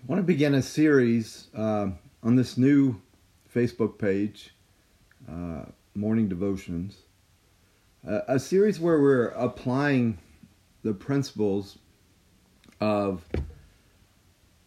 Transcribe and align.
I 0.00 0.06
want 0.06 0.20
to 0.20 0.26
begin 0.26 0.54
a 0.54 0.62
series 0.62 1.48
uh, 1.54 1.88
on 2.22 2.34
this 2.34 2.56
new 2.56 3.00
Facebook 3.54 3.98
page, 3.98 4.54
uh, 5.30 5.66
Morning 5.94 6.26
Devotions. 6.26 6.96
Uh, 8.08 8.20
a 8.26 8.38
series 8.38 8.80
where 8.80 8.98
we're 8.98 9.26
applying 9.28 10.18
the 10.82 10.94
principles 10.94 11.78
of 12.80 13.22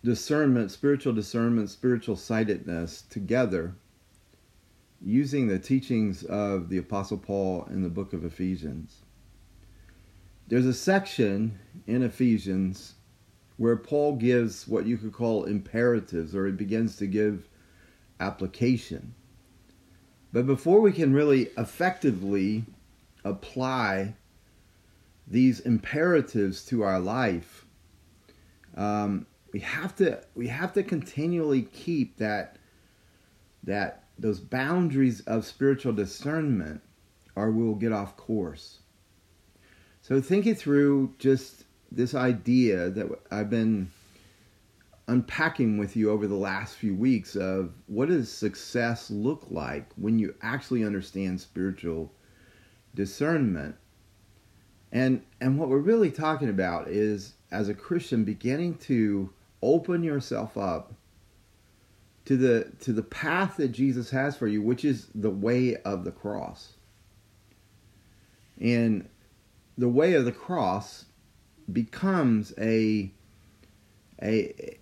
discernment, 0.04 0.70
spiritual 0.70 1.14
discernment, 1.14 1.72
spiritual 1.72 2.16
sightedness 2.16 3.02
together 3.02 3.74
using 5.02 5.48
the 5.48 5.58
teachings 5.58 6.24
of 6.26 6.70
the 6.70 6.78
Apostle 6.78 7.18
Paul 7.18 7.68
in 7.72 7.82
the 7.82 7.90
book 7.90 8.14
of 8.14 8.24
Ephesians. 8.24 8.98
There's 10.48 10.68
a 10.68 10.76
section 10.76 11.58
in 11.88 12.04
Ephesians 12.04 12.94
where 13.58 13.76
Paul 13.76 14.16
gives 14.16 14.68
what 14.68 14.86
you 14.86 14.98
could 14.98 15.14
call 15.14 15.46
imperatives, 15.46 16.36
or 16.36 16.46
he 16.46 16.52
begins 16.52 16.98
to 16.98 17.08
give 17.08 17.48
application. 18.20 19.14
But 20.32 20.48
before 20.48 20.82
we 20.82 20.92
can 20.92 21.14
really 21.14 21.50
effectively 21.58 22.66
apply 23.24 24.16
these 25.28 25.60
imperatives 25.60 26.66
to 26.66 26.82
our 26.84 27.00
life, 27.00 27.66
um, 28.76 29.28
we 29.52 29.60
have 29.60 29.96
to 29.98 30.24
we 30.34 30.48
have 30.48 30.74
to 30.74 30.84
continually 30.84 31.62
keep 31.62 32.18
that 32.18 32.58
that 33.64 34.06
those 34.18 34.40
boundaries 34.40 35.22
of 35.22 35.46
spiritual 35.46 35.94
discernment, 35.94 36.82
or 37.36 37.52
we'll 37.52 37.76
get 37.76 37.92
off 37.92 38.18
course. 38.18 38.80
So 40.02 40.20
think 40.20 40.46
it 40.48 40.58
through 40.58 41.14
just 41.20 41.64
this 41.94 42.16
idea 42.16 42.90
that 42.90 43.08
I've 43.32 43.50
been 43.50 43.92
unpacking 45.08 45.78
with 45.78 45.96
you 45.96 46.10
over 46.10 46.28
the 46.28 46.36
last 46.36 46.76
few 46.76 46.96
weeks 46.96 47.36
of 47.36 47.74
what 47.88 48.08
does 48.08 48.32
success 48.32 49.12
look 49.12 49.46
like 49.50 49.92
when 49.96 50.18
you 50.18 50.34
actually 50.42 50.84
understand 50.84 51.40
spiritual 51.40 52.12
discernment? 52.96 53.76
And 54.92 55.24
and 55.42 55.58
what 55.58 55.70
we're 55.70 55.78
really 55.78 56.12
talking 56.12 56.50
about 56.50 56.88
is 56.88 57.34
as 57.52 57.68
a 57.68 57.74
christian 57.74 58.24
beginning 58.24 58.76
to 58.76 59.32
open 59.62 60.04
yourself 60.04 60.56
up 60.56 60.94
to 62.26 62.38
the 62.38 62.72
to 62.80 62.94
the 62.94 63.02
path 63.02 63.58
that 63.58 63.70
jesus 63.70 64.12
has 64.12 64.38
for 64.38 64.48
you 64.48 64.62
which 64.62 64.86
is 64.86 65.08
the 65.16 65.30
way 65.32 65.76
of 65.78 66.04
the 66.04 66.12
cross. 66.12 66.74
And 68.62 69.10
the 69.78 69.90
way 69.90 70.14
of 70.14 70.26
the 70.26 70.32
cross 70.32 71.06
becomes 71.72 72.54
a 72.58 73.12
a 74.22 74.78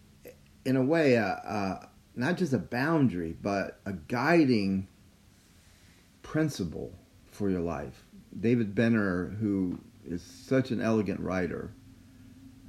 in 0.66 0.76
a 0.76 0.82
way 0.82 1.16
a, 1.16 1.26
a, 1.26 1.90
not 2.16 2.38
just 2.38 2.54
a 2.54 2.60
boundary 2.60 3.36
but 3.42 3.80
a 3.86 3.94
guiding 3.94 4.88
principle 6.22 6.94
for 7.32 7.50
your 7.50 7.62
life. 7.62 8.06
David 8.40 8.76
Benner, 8.76 9.30
who 9.40 9.80
is 10.06 10.22
such 10.22 10.72
an 10.72 10.82
elegant 10.82 11.20
writer, 11.20 11.72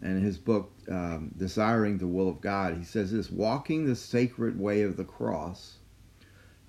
and 0.01 0.17
in 0.19 0.23
his 0.23 0.39
book 0.39 0.73
um, 0.91 1.33
"Desiring 1.37 1.99
the 1.99 2.07
Will 2.07 2.29
of 2.29 2.41
God," 2.41 2.77
he 2.77 2.85
says 2.85 3.13
this: 3.13 3.31
"Walking 3.31 3.87
the 3.87 3.97
sacred 3.97 4.59
way 4.59 4.83
of 4.83 4.97
the 4.97 5.05
cross." 5.05 5.79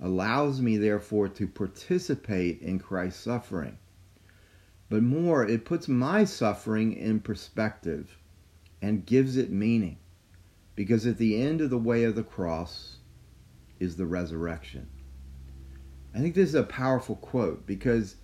allows 0.00 0.60
me 0.60 0.76
therefore 0.76 1.28
to 1.28 1.46
participate 1.46 2.60
in 2.60 2.78
Christ's 2.78 3.22
suffering 3.22 3.78
but 4.88 5.02
more, 5.02 5.46
it 5.46 5.64
puts 5.64 5.88
my 5.88 6.24
suffering 6.24 6.92
in 6.92 7.20
perspective 7.20 8.18
and 8.82 9.06
gives 9.06 9.36
it 9.36 9.50
meaning. 9.50 9.98
Because 10.74 11.06
at 11.06 11.18
the 11.18 11.40
end 11.40 11.60
of 11.60 11.70
the 11.70 11.78
way 11.78 12.04
of 12.04 12.16
the 12.16 12.24
cross 12.24 12.98
is 13.78 13.96
the 13.96 14.06
resurrection. 14.06 14.88
I 16.14 16.18
think 16.18 16.34
this 16.34 16.50
is 16.50 16.54
a 16.54 16.64
powerful 16.64 17.16
quote 17.16 17.66
because 17.66 18.16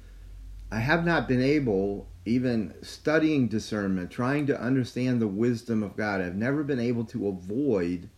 I 0.70 0.78
have 0.78 1.04
not 1.04 1.26
been 1.26 1.42
able, 1.42 2.08
even 2.24 2.74
studying 2.82 3.48
discernment, 3.48 4.10
trying 4.10 4.46
to 4.46 4.60
understand 4.60 5.20
the 5.20 5.26
wisdom 5.26 5.82
of 5.82 5.96
God, 5.96 6.20
I've 6.20 6.36
never 6.36 6.62
been 6.62 6.78
able 6.78 7.04
to 7.06 7.28
avoid 7.28 8.08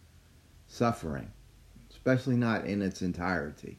suffering, 0.66 1.32
especially 1.90 2.36
not 2.36 2.66
in 2.66 2.82
its 2.82 3.00
entirety. 3.00 3.78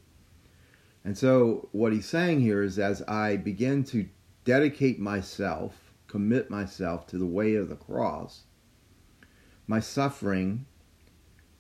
And 1.06 1.18
so, 1.18 1.68
what 1.74 1.94
he's 1.94 2.06
saying 2.06 2.40
here 2.42 2.64
is 2.64 2.80
as 2.80 3.02
I 3.04 3.36
begin 3.36 3.84
to 3.86 4.08
dedicate 4.44 5.00
myself, 5.00 5.92
commit 6.08 6.50
myself 6.50 7.08
to 7.08 7.18
the 7.18 7.26
way 7.26 7.56
of 7.56 7.70
the 7.70 7.76
cross, 7.76 8.44
my 9.68 9.80
suffering 9.80 10.66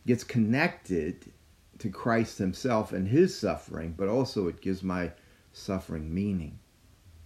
gets 0.05 0.23
connected 0.23 1.31
to 1.79 1.89
Christ 1.89 2.37
Himself 2.37 2.91
and 2.91 3.07
His 3.07 3.37
suffering, 3.37 3.93
but 3.97 4.07
also 4.07 4.47
it 4.47 4.61
gives 4.61 4.83
my 4.83 5.11
suffering 5.51 6.13
meaning. 6.13 6.59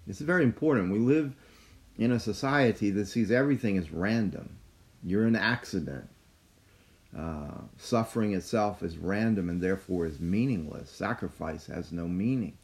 It's 0.08 0.20
very 0.20 0.44
important. 0.44 0.92
We 0.92 1.00
live 1.00 1.34
in 1.98 2.12
a 2.12 2.20
society 2.20 2.92
that 2.92 3.08
sees 3.08 3.32
everything 3.32 3.78
as 3.78 3.92
random. 3.92 4.58
You're 5.04 5.26
an 5.26 5.36
accident. 5.36 6.08
Uh, 7.18 7.62
suffering 7.78 8.34
itself 8.34 8.84
is 8.84 8.98
random 8.98 9.50
and 9.50 9.62
therefore 9.62 10.06
is 10.06 10.20
meaningless. 10.20 10.90
Sacrifice 10.90 11.66
has 11.68 11.92
no 11.92 12.08
meaning. 12.08 12.58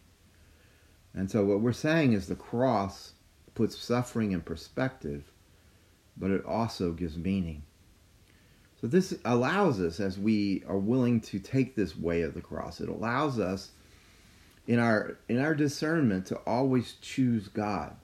And 1.13 1.29
so 1.29 1.45
what 1.45 1.61
we're 1.61 1.73
saying 1.73 2.13
is 2.13 2.27
the 2.27 2.35
cross 2.35 3.13
puts 3.53 3.77
suffering 3.77 4.31
in 4.31 4.41
perspective, 4.41 5.31
but 6.17 6.31
it 6.31 6.43
also 6.45 6.91
gives 6.91 7.17
meaning. 7.17 7.63
So 8.81 8.87
this 8.87 9.17
allows 9.23 9.79
us, 9.79 9.99
as 9.99 10.19
we 10.19 10.63
are 10.67 10.77
willing 10.77 11.21
to 11.21 11.39
take 11.39 11.75
this 11.75 11.95
way 11.95 12.21
of 12.21 12.33
the 12.33 12.41
cross, 12.41 12.81
it 12.81 12.89
allows 12.89 13.39
us 13.39 13.71
in 14.67 14.79
our 14.79 15.17
in 15.29 15.39
our 15.39 15.55
discernment 15.55 16.25
to 16.27 16.35
always 16.39 16.93
choose 17.01 17.47
God. 17.47 17.95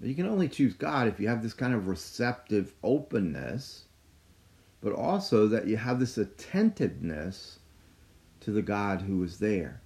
You 0.00 0.14
can 0.14 0.26
only 0.26 0.48
choose 0.48 0.74
God 0.74 1.08
if 1.08 1.20
you 1.20 1.28
have 1.28 1.42
this 1.42 1.52
kind 1.52 1.74
of 1.74 1.86
receptive 1.86 2.72
openness, 2.82 3.84
but 4.80 4.94
also 4.94 5.46
that 5.48 5.66
you 5.66 5.76
have 5.76 6.00
this 6.00 6.16
attentiveness 6.16 7.58
to 8.40 8.50
the 8.50 8.62
God 8.62 9.02
who 9.02 9.22
is 9.22 9.38
there. 9.38 9.82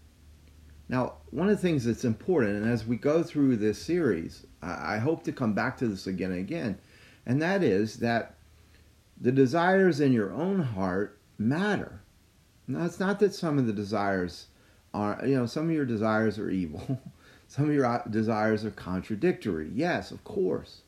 Now, 0.89 1.15
one 1.31 1.49
of 1.49 1.56
the 1.56 1.62
things 1.62 1.84
that's 1.84 2.05
important, 2.05 2.62
and 2.62 2.71
as 2.71 2.87
we 2.87 2.97
go 2.97 3.22
through 3.22 3.56
this 3.56 3.83
series, 3.83 4.47
I 4.62 4.99
hope 4.99 5.25
to 5.25 5.33
come 5.33 5.55
back 5.55 5.78
to 5.78 5.89
this 5.89 6.06
again 6.06 6.31
and 6.31 6.41
again, 6.41 6.78
and 7.25 7.41
that 7.41 7.62
is 7.62 7.97
that 7.97 8.34
the 9.21 9.33
desires 9.33 10.00
in 10.00 10.12
your 10.12 10.33
own 10.33 10.61
heart 10.61 11.19
matter. 11.39 12.00
Now, 12.67 12.84
it's 12.84 13.00
not 13.00 13.19
that 13.21 13.34
some 13.34 13.59
of 13.59 13.67
the 13.67 13.73
desires 13.73 14.47
are, 14.93 15.21
you 15.25 15.37
know, 15.37 15.47
some 15.47 15.69
of 15.69 15.75
your 15.75 15.87
desires 15.87 16.39
are 16.39 16.50
evil, 16.50 17.00
some 17.49 17.67
of 17.67 17.75
your 17.75 17.87
uh, 17.87 18.03
desires 18.09 18.65
are 18.65 18.71
contradictory. 18.71 19.71
Yes, 19.75 20.11
of 20.11 20.23
course. 20.25 20.83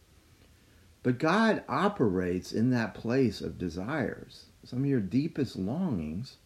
But 1.02 1.18
God 1.18 1.62
operates 1.68 2.52
in 2.52 2.70
that 2.70 2.94
place 2.94 3.40
of 3.40 3.58
desires. 3.58 4.46
Some 4.64 4.80
of 4.80 4.86
your 4.86 5.00
deepest 5.00 5.56
longings 5.56 6.38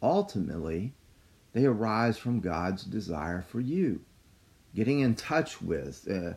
ultimately 0.00 0.94
they 1.52 1.64
arise 1.64 2.18
from 2.18 2.40
God's 2.40 2.84
desire 2.84 3.42
for 3.42 3.60
you. 3.60 4.00
Getting 4.74 5.00
in 5.00 5.14
touch 5.14 5.60
with, 5.60 6.08
uh, 6.08 6.34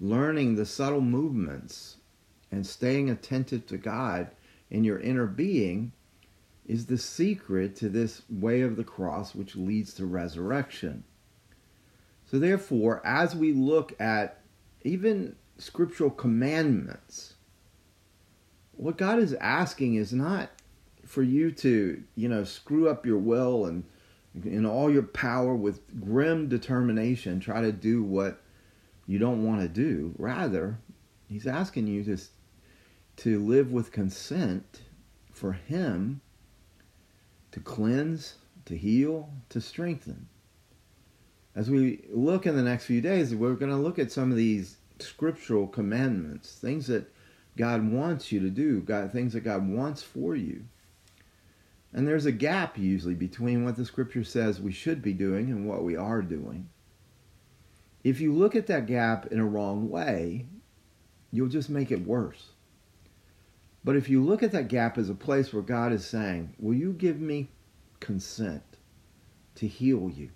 learning 0.00 0.56
the 0.56 0.66
subtle 0.66 1.00
movements, 1.00 1.96
and 2.50 2.66
staying 2.66 3.10
attentive 3.10 3.66
to 3.66 3.76
God 3.76 4.30
in 4.70 4.84
your 4.84 4.98
inner 4.98 5.26
being 5.26 5.92
is 6.66 6.86
the 6.86 6.98
secret 6.98 7.76
to 7.76 7.88
this 7.88 8.22
way 8.28 8.60
of 8.60 8.76
the 8.76 8.84
cross 8.84 9.34
which 9.34 9.56
leads 9.56 9.94
to 9.94 10.06
resurrection. 10.06 11.04
So, 12.26 12.38
therefore, 12.38 13.00
as 13.06 13.34
we 13.34 13.52
look 13.52 13.98
at 14.00 14.42
even 14.82 15.36
scriptural 15.56 16.10
commandments, 16.10 17.34
what 18.72 18.98
God 18.98 19.18
is 19.18 19.32
asking 19.34 19.94
is 19.94 20.12
not 20.12 20.50
for 21.04 21.22
you 21.22 21.50
to, 21.52 22.02
you 22.14 22.28
know, 22.28 22.44
screw 22.44 22.88
up 22.88 23.06
your 23.06 23.18
will 23.18 23.64
and 23.64 23.84
in 24.44 24.66
all 24.66 24.90
your 24.90 25.02
power 25.02 25.54
with 25.54 26.00
grim 26.00 26.48
determination 26.48 27.40
try 27.40 27.60
to 27.60 27.72
do 27.72 28.02
what 28.02 28.40
you 29.06 29.18
don't 29.18 29.44
want 29.44 29.60
to 29.60 29.68
do. 29.68 30.14
Rather 30.18 30.78
he's 31.28 31.46
asking 31.46 31.86
you 31.86 32.04
to 32.04 32.18
to 33.16 33.44
live 33.44 33.72
with 33.72 33.92
consent 33.92 34.82
for 35.32 35.52
him 35.52 36.20
to 37.50 37.60
cleanse 37.60 38.36
to 38.64 38.76
heal 38.76 39.30
to 39.48 39.60
strengthen. 39.60 40.28
As 41.54 41.70
we 41.70 42.04
look 42.10 42.46
in 42.46 42.54
the 42.54 42.62
next 42.62 42.84
few 42.84 43.00
days 43.00 43.34
we're 43.34 43.54
going 43.54 43.72
to 43.72 43.76
look 43.76 43.98
at 43.98 44.12
some 44.12 44.30
of 44.30 44.36
these 44.36 44.76
scriptural 45.00 45.66
commandments 45.66 46.54
things 46.54 46.86
that 46.88 47.10
god 47.56 47.88
wants 47.90 48.32
you 48.32 48.40
to 48.40 48.50
do 48.50 48.80
god 48.80 49.12
things 49.12 49.32
that 49.32 49.40
god 49.40 49.68
wants 49.68 50.02
for 50.02 50.34
you 50.34 50.64
and 51.92 52.06
there's 52.06 52.26
a 52.26 52.32
gap 52.32 52.76
usually 52.76 53.14
between 53.14 53.64
what 53.64 53.76
the 53.76 53.84
scripture 53.84 54.24
says 54.24 54.60
we 54.60 54.72
should 54.72 55.02
be 55.02 55.12
doing 55.12 55.50
and 55.50 55.66
what 55.66 55.84
we 55.84 55.96
are 55.96 56.22
doing. 56.22 56.68
If 58.04 58.20
you 58.20 58.32
look 58.32 58.54
at 58.54 58.66
that 58.66 58.86
gap 58.86 59.26
in 59.26 59.38
a 59.38 59.46
wrong 59.46 59.88
way, 59.88 60.46
you'll 61.32 61.48
just 61.48 61.70
make 61.70 61.90
it 61.90 62.06
worse. 62.06 62.50
But 63.84 63.96
if 63.96 64.08
you 64.08 64.22
look 64.22 64.42
at 64.42 64.52
that 64.52 64.68
gap 64.68 64.98
as 64.98 65.08
a 65.08 65.14
place 65.14 65.52
where 65.52 65.62
God 65.62 65.92
is 65.92 66.06
saying, 66.06 66.54
Will 66.58 66.74
you 66.74 66.92
give 66.92 67.20
me 67.20 67.48
consent 68.00 68.62
to 69.54 69.66
heal 69.66 70.10
you? 70.14 70.30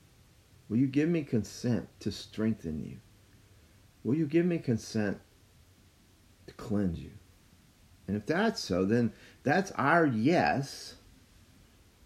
Will 0.68 0.78
you 0.78 0.86
give 0.86 1.08
me 1.08 1.22
consent 1.22 1.88
to 2.00 2.10
strengthen 2.10 2.82
you? 2.82 2.96
Will 4.04 4.14
you 4.14 4.26
give 4.26 4.46
me 4.46 4.58
consent 4.58 5.20
to 6.46 6.54
cleanse 6.54 6.98
you? 6.98 7.10
And 8.08 8.16
if 8.16 8.26
that's 8.26 8.60
so, 8.60 8.84
then 8.84 9.12
that's 9.44 9.70
our 9.72 10.06
yes 10.06 10.94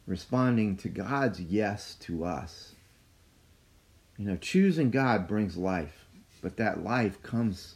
responding 0.06 0.76
to 0.76 0.88
God's 0.88 1.40
yes 1.40 1.96
to 1.96 2.24
us. 2.24 2.74
You 4.16 4.26
know, 4.26 4.36
choosing 4.36 4.90
God 4.90 5.26
brings 5.26 5.56
life, 5.56 6.06
but 6.40 6.56
that 6.56 6.82
life 6.82 7.22
comes 7.22 7.74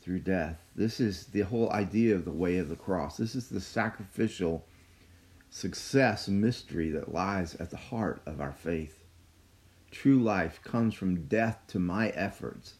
through 0.00 0.20
death. 0.20 0.58
This 0.74 1.00
is 1.00 1.26
the 1.26 1.42
whole 1.42 1.70
idea 1.72 2.14
of 2.14 2.24
the 2.24 2.30
way 2.30 2.58
of 2.58 2.68
the 2.68 2.76
cross. 2.76 3.16
This 3.16 3.34
is 3.34 3.48
the 3.48 3.60
sacrificial 3.60 4.64
success 5.50 6.28
mystery 6.28 6.90
that 6.90 7.12
lies 7.12 7.54
at 7.56 7.70
the 7.70 7.76
heart 7.76 8.22
of 8.24 8.40
our 8.40 8.52
faith. 8.52 9.04
True 9.90 10.18
life 10.18 10.60
comes 10.62 10.94
from 10.94 11.26
death 11.26 11.58
to 11.68 11.78
my 11.78 12.08
efforts, 12.10 12.74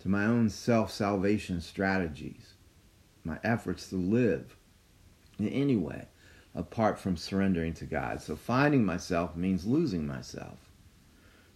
to 0.00 0.08
my 0.08 0.24
own 0.24 0.50
self 0.50 0.92
salvation 0.92 1.60
strategies, 1.60 2.54
my 3.24 3.38
efforts 3.42 3.88
to 3.90 3.96
live 3.96 4.56
in 5.38 5.48
any 5.48 5.76
way 5.76 6.06
apart 6.54 6.98
from 6.98 7.16
surrendering 7.16 7.74
to 7.74 7.84
God. 7.84 8.20
So 8.20 8.36
finding 8.36 8.84
myself 8.84 9.36
means 9.36 9.66
losing 9.66 10.06
myself. 10.06 10.58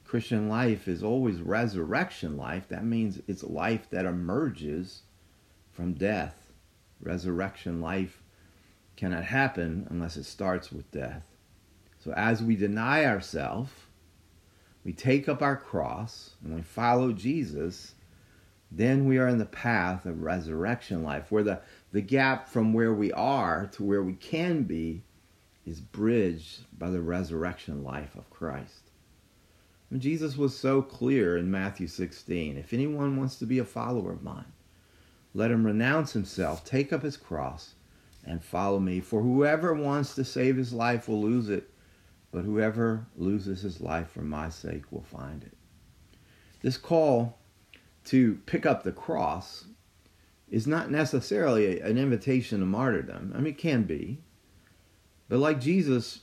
Christian 0.04 0.48
life 0.48 0.88
is 0.88 1.02
always 1.02 1.40
resurrection 1.40 2.36
life. 2.36 2.68
That 2.68 2.84
means 2.84 3.20
it's 3.26 3.42
life 3.42 3.88
that 3.90 4.04
emerges 4.04 5.02
from 5.72 5.94
death. 5.94 6.52
Resurrection 7.00 7.80
life 7.80 8.22
cannot 8.96 9.24
happen 9.24 9.86
unless 9.90 10.16
it 10.16 10.24
starts 10.24 10.70
with 10.70 10.90
death. 10.90 11.24
So 11.98 12.12
as 12.12 12.42
we 12.42 12.56
deny 12.56 13.04
ourselves, 13.06 13.70
we 14.84 14.92
take 14.92 15.28
up 15.28 15.40
our 15.40 15.56
cross 15.56 16.32
and 16.44 16.54
we 16.54 16.62
follow 16.62 17.12
Jesus, 17.12 17.94
then 18.70 19.06
we 19.06 19.18
are 19.18 19.28
in 19.28 19.38
the 19.38 19.46
path 19.46 20.06
of 20.06 20.22
resurrection 20.22 21.02
life, 21.02 21.30
where 21.30 21.44
the, 21.44 21.60
the 21.92 22.00
gap 22.00 22.48
from 22.48 22.72
where 22.72 22.92
we 22.92 23.12
are 23.12 23.68
to 23.72 23.84
where 23.84 24.02
we 24.02 24.14
can 24.14 24.62
be 24.62 25.02
is 25.64 25.80
bridged 25.80 26.62
by 26.76 26.90
the 26.90 27.02
resurrection 27.02 27.84
life 27.84 28.16
of 28.16 28.30
Christ. 28.30 28.90
And 29.90 30.00
Jesus 30.00 30.36
was 30.36 30.56
so 30.56 30.80
clear 30.80 31.36
in 31.36 31.50
Matthew 31.50 31.86
16 31.86 32.56
if 32.56 32.72
anyone 32.72 33.16
wants 33.16 33.36
to 33.36 33.46
be 33.46 33.58
a 33.58 33.64
follower 33.64 34.10
of 34.12 34.22
mine, 34.22 34.52
let 35.34 35.50
him 35.50 35.66
renounce 35.66 36.12
himself, 36.14 36.64
take 36.64 36.92
up 36.92 37.02
his 37.02 37.16
cross, 37.16 37.74
and 38.24 38.42
follow 38.42 38.80
me. 38.80 39.00
For 39.00 39.22
whoever 39.22 39.74
wants 39.74 40.14
to 40.14 40.24
save 40.24 40.56
his 40.56 40.72
life 40.72 41.08
will 41.08 41.20
lose 41.20 41.48
it, 41.48 41.70
but 42.30 42.44
whoever 42.44 43.06
loses 43.16 43.62
his 43.62 43.80
life 43.80 44.10
for 44.10 44.22
my 44.22 44.48
sake 44.48 44.90
will 44.90 45.02
find 45.02 45.42
it. 45.42 45.52
This 46.62 46.78
call 46.78 47.38
to 48.04 48.36
pick 48.46 48.64
up 48.64 48.82
the 48.82 48.92
cross 48.92 49.66
is 50.52 50.66
not 50.66 50.90
necessarily 50.90 51.80
an 51.80 51.96
invitation 51.96 52.60
to 52.60 52.66
martyrdom. 52.66 53.32
I 53.34 53.38
mean, 53.38 53.54
it 53.54 53.58
can 53.58 53.84
be. 53.84 54.18
But 55.30 55.38
like 55.38 55.58
Jesus, 55.58 56.20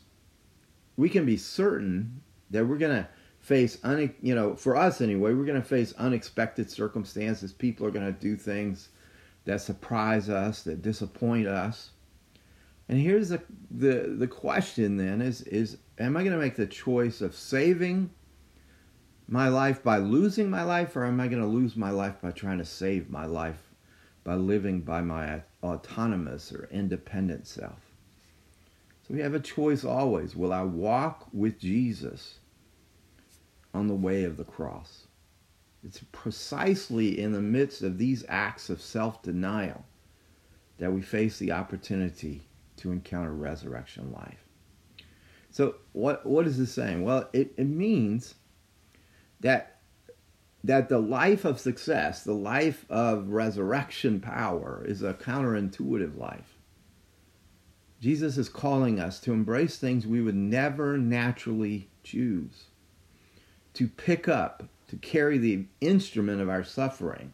we 0.95 1.09
can 1.09 1.25
be 1.25 1.35
certain 1.35 2.21
that 2.51 2.67
we're 2.67 2.77
going 2.77 2.95
to 2.95 3.09
face, 3.39 3.79
une- 3.83 4.13
you 4.21 4.35
know, 4.35 4.55
for 4.55 4.75
us 4.75 5.01
anyway, 5.01 5.33
we're 5.33 5.45
going 5.45 5.59
to 5.59 5.67
face 5.67 5.93
unexpected 5.93 6.69
circumstances. 6.69 7.51
People 7.51 7.87
are 7.87 7.91
going 7.91 8.05
to 8.05 8.19
do 8.19 8.37
things 8.37 8.89
that 9.45 9.61
surprise 9.61 10.29
us, 10.29 10.61
that 10.61 10.83
disappoint 10.83 11.47
us. 11.47 11.89
And 12.87 12.99
here's 12.99 13.29
the, 13.29 13.41
the, 13.71 14.13
the 14.15 14.27
question 14.27 14.97
then 14.97 15.23
is, 15.23 15.41
is 15.41 15.77
am 15.97 16.15
I 16.15 16.21
going 16.21 16.35
to 16.35 16.41
make 16.41 16.55
the 16.55 16.67
choice 16.67 17.21
of 17.21 17.35
saving 17.35 18.11
my 19.27 19.47
life 19.47 19.81
by 19.81 19.97
losing 19.97 20.51
my 20.51 20.63
life, 20.63 20.95
or 20.95 21.05
am 21.05 21.19
I 21.19 21.27
going 21.27 21.41
to 21.41 21.47
lose 21.47 21.75
my 21.75 21.89
life 21.89 22.21
by 22.21 22.29
trying 22.29 22.59
to 22.59 22.65
save 22.65 23.09
my 23.09 23.25
life 23.25 23.68
by 24.23 24.35
living 24.35 24.81
by 24.81 25.01
my 25.01 25.41
autonomous 25.63 26.51
or 26.51 26.67
independent 26.71 27.47
self? 27.47 27.79
So 29.07 29.13
we 29.13 29.21
have 29.21 29.33
a 29.33 29.39
choice 29.39 29.83
always. 29.83 30.35
Will 30.35 30.53
I 30.53 30.63
walk 30.63 31.27
with 31.33 31.59
Jesus 31.59 32.39
on 33.73 33.87
the 33.87 33.95
way 33.95 34.23
of 34.23 34.37
the 34.37 34.43
cross? 34.43 35.07
It's 35.83 36.03
precisely 36.11 37.19
in 37.19 37.31
the 37.31 37.41
midst 37.41 37.81
of 37.81 37.97
these 37.97 38.25
acts 38.27 38.69
of 38.69 38.81
self 38.81 39.23
denial 39.23 39.85
that 40.77 40.91
we 40.91 41.01
face 41.01 41.39
the 41.39 41.51
opportunity 41.51 42.41
to 42.77 42.91
encounter 42.91 43.33
resurrection 43.33 44.11
life. 44.11 44.45
So, 45.51 45.75
what, 45.93 46.25
what 46.25 46.47
is 46.47 46.57
this 46.57 46.71
saying? 46.71 47.03
Well, 47.03 47.29
it, 47.33 47.53
it 47.57 47.67
means 47.67 48.35
that 49.39 49.78
that 50.63 50.89
the 50.89 50.99
life 50.99 51.45
of 51.45 51.59
success, 51.59 52.23
the 52.23 52.33
life 52.33 52.85
of 52.89 53.29
resurrection 53.29 54.19
power, 54.19 54.83
is 54.85 55.01
a 55.01 55.13
counterintuitive 55.13 56.17
life. 56.17 56.55
Jesus 58.01 58.37
is 58.37 58.49
calling 58.49 58.99
us 58.99 59.19
to 59.21 59.33
embrace 59.33 59.77
things 59.77 60.07
we 60.07 60.21
would 60.21 60.35
never 60.35 60.97
naturally 60.97 61.89
choose, 62.03 62.65
to 63.73 63.87
pick 63.87 64.27
up, 64.27 64.63
to 64.87 64.95
carry 64.97 65.37
the 65.37 65.65
instrument 65.81 66.41
of 66.41 66.49
our 66.49 66.63
suffering, 66.63 67.33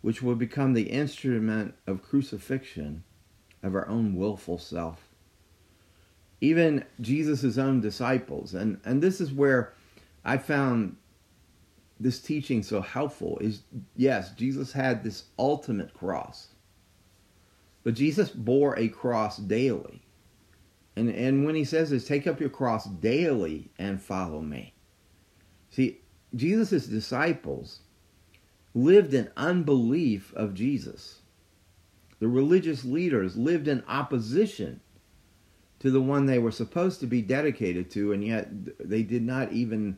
which 0.00 0.22
will 0.22 0.34
become 0.34 0.72
the 0.72 0.90
instrument 0.90 1.74
of 1.86 2.02
crucifixion 2.02 3.04
of 3.62 3.74
our 3.74 3.88
own 3.88 4.14
willful 4.14 4.58
self. 4.58 5.08
Even 6.40 6.84
Jesus' 7.00 7.56
own 7.58 7.80
disciples, 7.80 8.54
and, 8.54 8.78
and 8.84 9.02
this 9.02 9.20
is 9.20 9.32
where 9.32 9.72
I 10.24 10.38
found 10.38 10.96
this 11.98 12.20
teaching 12.20 12.62
so 12.62 12.80
helpful 12.80 13.38
is 13.40 13.62
yes, 13.96 14.32
Jesus 14.32 14.72
had 14.72 15.02
this 15.02 15.24
ultimate 15.38 15.94
cross. 15.94 16.48
But 17.84 17.94
Jesus 17.94 18.30
bore 18.30 18.78
a 18.78 18.88
cross 18.88 19.38
daily. 19.38 20.02
And 20.96 21.08
and 21.08 21.44
when 21.44 21.54
he 21.54 21.64
says 21.64 21.90
this, 21.90 22.06
take 22.06 22.26
up 22.26 22.40
your 22.40 22.48
cross 22.48 22.86
daily 22.86 23.70
and 23.78 24.02
follow 24.02 24.40
me. 24.40 24.74
See, 25.70 26.00
Jesus' 26.34 26.86
disciples 26.86 27.80
lived 28.74 29.14
in 29.14 29.30
unbelief 29.36 30.34
of 30.34 30.54
Jesus. 30.54 31.20
The 32.18 32.28
religious 32.28 32.84
leaders 32.84 33.36
lived 33.36 33.68
in 33.68 33.82
opposition 33.88 34.80
to 35.80 35.90
the 35.90 36.00
one 36.00 36.26
they 36.26 36.38
were 36.38 36.50
supposed 36.50 37.00
to 37.00 37.06
be 37.06 37.22
dedicated 37.22 37.90
to, 37.90 38.12
and 38.12 38.24
yet 38.24 38.48
they 38.78 39.02
did 39.02 39.22
not 39.22 39.52
even 39.52 39.96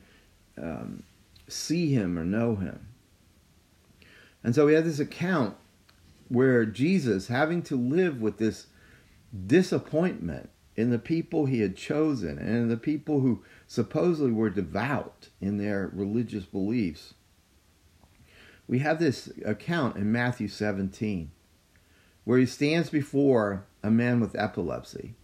um, 0.61 1.02
see 1.49 1.93
him 1.93 2.19
or 2.19 2.25
know 2.25 2.57
him. 2.57 2.88
And 4.43 4.55
so 4.55 4.67
we 4.67 4.75
have 4.75 4.85
this 4.85 5.00
account 5.00 5.57
where 6.28 6.64
Jesus, 6.64 7.28
having 7.28 7.62
to 7.62 7.76
live 7.76 8.21
with 8.21 8.38
this 8.38 8.67
disappointment 9.47 10.50
in 10.76 10.90
the 10.90 10.99
people 10.99 11.47
he 11.47 11.61
had 11.61 11.76
chosen 11.76 12.38
and 12.38 12.57
in 12.57 12.69
the 12.69 12.76
people 12.76 13.21
who 13.21 13.43
supposedly 13.67 14.31
were 14.31 14.50
devout 14.50 15.28
in 15.40 15.59
their 15.59 15.90
religious 15.93 16.45
beliefs, 16.45 17.14
we 18.67 18.78
have 18.81 18.99
this 18.99 19.31
account 19.45 19.97
in 19.97 20.12
Matthew 20.12 20.49
17 20.49 21.31
where 22.25 22.38
he 22.38 22.47
stands 22.47 22.90
before 22.90 23.64
a 23.83 23.90
man 23.90 24.21
with 24.21 24.37
epilepsy. 24.37 25.14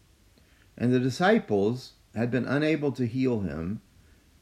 And 0.76 0.90
the 0.90 0.98
disciples 0.98 1.92
had 2.14 2.30
been 2.30 2.46
unable 2.46 2.92
to 2.92 3.06
heal 3.06 3.40
him 3.40 3.82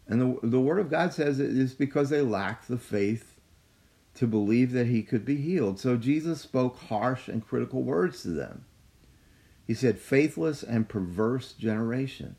and 0.08 0.20
the, 0.20 0.46
the 0.46 0.60
Word 0.60 0.78
of 0.78 0.90
God 0.90 1.12
says 1.12 1.38
it 1.38 1.50
is 1.50 1.74
because 1.74 2.10
they 2.10 2.20
lacked 2.20 2.68
the 2.68 2.78
faith 2.78 3.40
to 4.14 4.26
believe 4.26 4.72
that 4.72 4.88
he 4.88 5.02
could 5.02 5.24
be 5.24 5.36
healed. 5.36 5.78
So 5.78 5.96
Jesus 5.96 6.40
spoke 6.40 6.78
harsh 6.78 7.28
and 7.28 7.46
critical 7.46 7.82
words 7.82 8.22
to 8.22 8.28
them. 8.28 8.64
He 9.66 9.74
said, 9.74 9.98
Faithless 9.98 10.62
and 10.62 10.88
perverse 10.88 11.52
generation. 11.52 12.36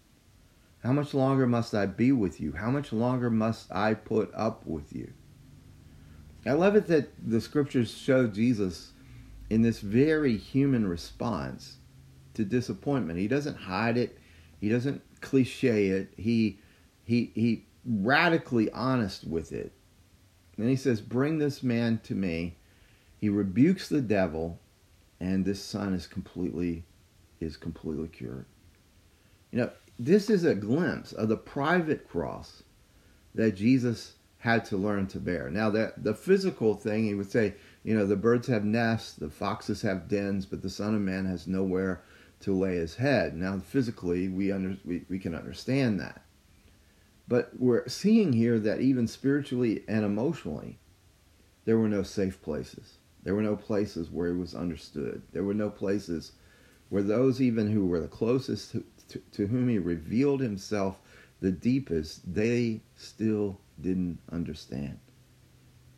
How 0.84 0.92
much 0.92 1.14
longer 1.14 1.48
must 1.48 1.74
I 1.74 1.86
be 1.86 2.12
with 2.12 2.42
you? 2.42 2.52
How 2.54 2.70
much 2.70 2.92
longer 2.92 3.30
must 3.30 3.72
I 3.72 3.94
put 3.94 4.32
up 4.36 4.66
with 4.66 4.94
you? 4.94 5.14
I 6.46 6.52
love 6.52 6.76
it 6.76 6.88
that 6.88 7.10
the 7.26 7.40
scriptures 7.40 7.94
show 7.94 8.28
Jesus 8.28 8.92
in 9.50 9.62
this 9.62 9.80
very 9.80 10.36
human 10.36 10.86
response 10.86 11.78
to 12.34 12.44
disappointment. 12.44 13.18
He 13.18 13.30
doesn't 13.30 13.56
hide 13.56 13.98
it, 13.98 14.20
he 14.60 14.68
doesn't 14.68 15.02
cliche 15.22 15.88
it. 15.88 16.14
He 16.18 16.60
he 17.04 17.32
he 17.36 17.66
radically 17.86 18.72
honest 18.72 19.26
with 19.26 19.52
it. 19.52 19.74
And 20.58 20.70
he 20.70 20.76
says, 20.76 21.02
"Bring 21.02 21.38
this 21.38 21.64
man 21.64 22.00
to 22.04 22.16
me." 22.16 22.58
He 23.18 23.30
rebukes 23.30 23.88
the 23.88 24.02
devil, 24.02 24.60
and 25.20 25.46
this 25.46 25.64
son 25.64 25.94
is 25.94 26.08
completely 26.08 26.84
is 27.40 27.58
completely 27.58 28.08
cured. 28.08 28.46
You 29.52 29.60
know, 29.60 29.72
this 30.00 30.30
is 30.30 30.44
a 30.44 30.56
glimpse 30.56 31.14
of 31.14 31.30
the 31.30 31.38
private 31.38 32.10
cross 32.10 32.64
that 33.36 33.56
Jesus 33.56 34.16
had 34.40 34.66
to 34.66 34.78
learn 34.78 35.08
to 35.08 35.20
bear. 35.20 35.50
Now, 35.50 35.70
that 35.70 36.04
the 36.04 36.14
physical 36.14 36.74
thing, 36.74 37.06
he 37.06 37.14
would 37.14 37.32
say, 37.32 37.54
you 37.84 37.96
know, 37.96 38.06
the 38.06 38.18
birds 38.18 38.48
have 38.48 38.66
nests, 38.66 39.14
the 39.14 39.30
foxes 39.30 39.82
have 39.84 40.10
dens, 40.10 40.46
but 40.46 40.62
the 40.62 40.70
Son 40.70 40.94
of 40.94 41.02
Man 41.02 41.26
has 41.26 41.48
nowhere 41.48 42.02
to 42.42 42.54
lay 42.54 42.76
his 42.76 42.96
head. 42.96 43.36
Now, 43.36 43.58
physically, 43.60 44.28
we, 44.28 44.52
under, 44.52 44.78
we, 44.84 45.06
we 45.10 45.18
can 45.18 45.34
understand 45.34 46.00
that. 46.02 46.24
But 47.28 47.52
we're 47.58 47.88
seeing 47.88 48.34
here 48.34 48.60
that 48.60 48.82
even 48.82 49.08
spiritually 49.08 49.84
and 49.88 50.04
emotionally, 50.04 50.80
there 51.66 51.78
were 51.78 51.88
no 51.88 52.04
safe 52.04 52.42
places. 52.42 52.98
There 53.24 53.36
were 53.36 53.42
no 53.42 53.56
places 53.56 54.12
where 54.12 54.34
he 54.34 54.38
was 54.38 54.54
understood. 54.54 55.22
There 55.32 55.44
were 55.44 55.54
no 55.54 55.70
places 55.70 56.34
where 56.90 57.04
those 57.04 57.42
even 57.42 57.72
who 57.72 57.86
were 57.86 58.02
the 58.02 58.08
closest 58.08 58.72
to, 58.72 58.84
to, 59.10 59.22
to 59.32 59.48
whom 59.48 59.70
he 59.70 59.80
revealed 59.80 60.42
himself 60.42 61.00
the 61.40 61.52
deepest, 61.52 62.34
they 62.34 62.82
still 62.96 63.60
didn't 63.82 64.20
understand. 64.32 65.00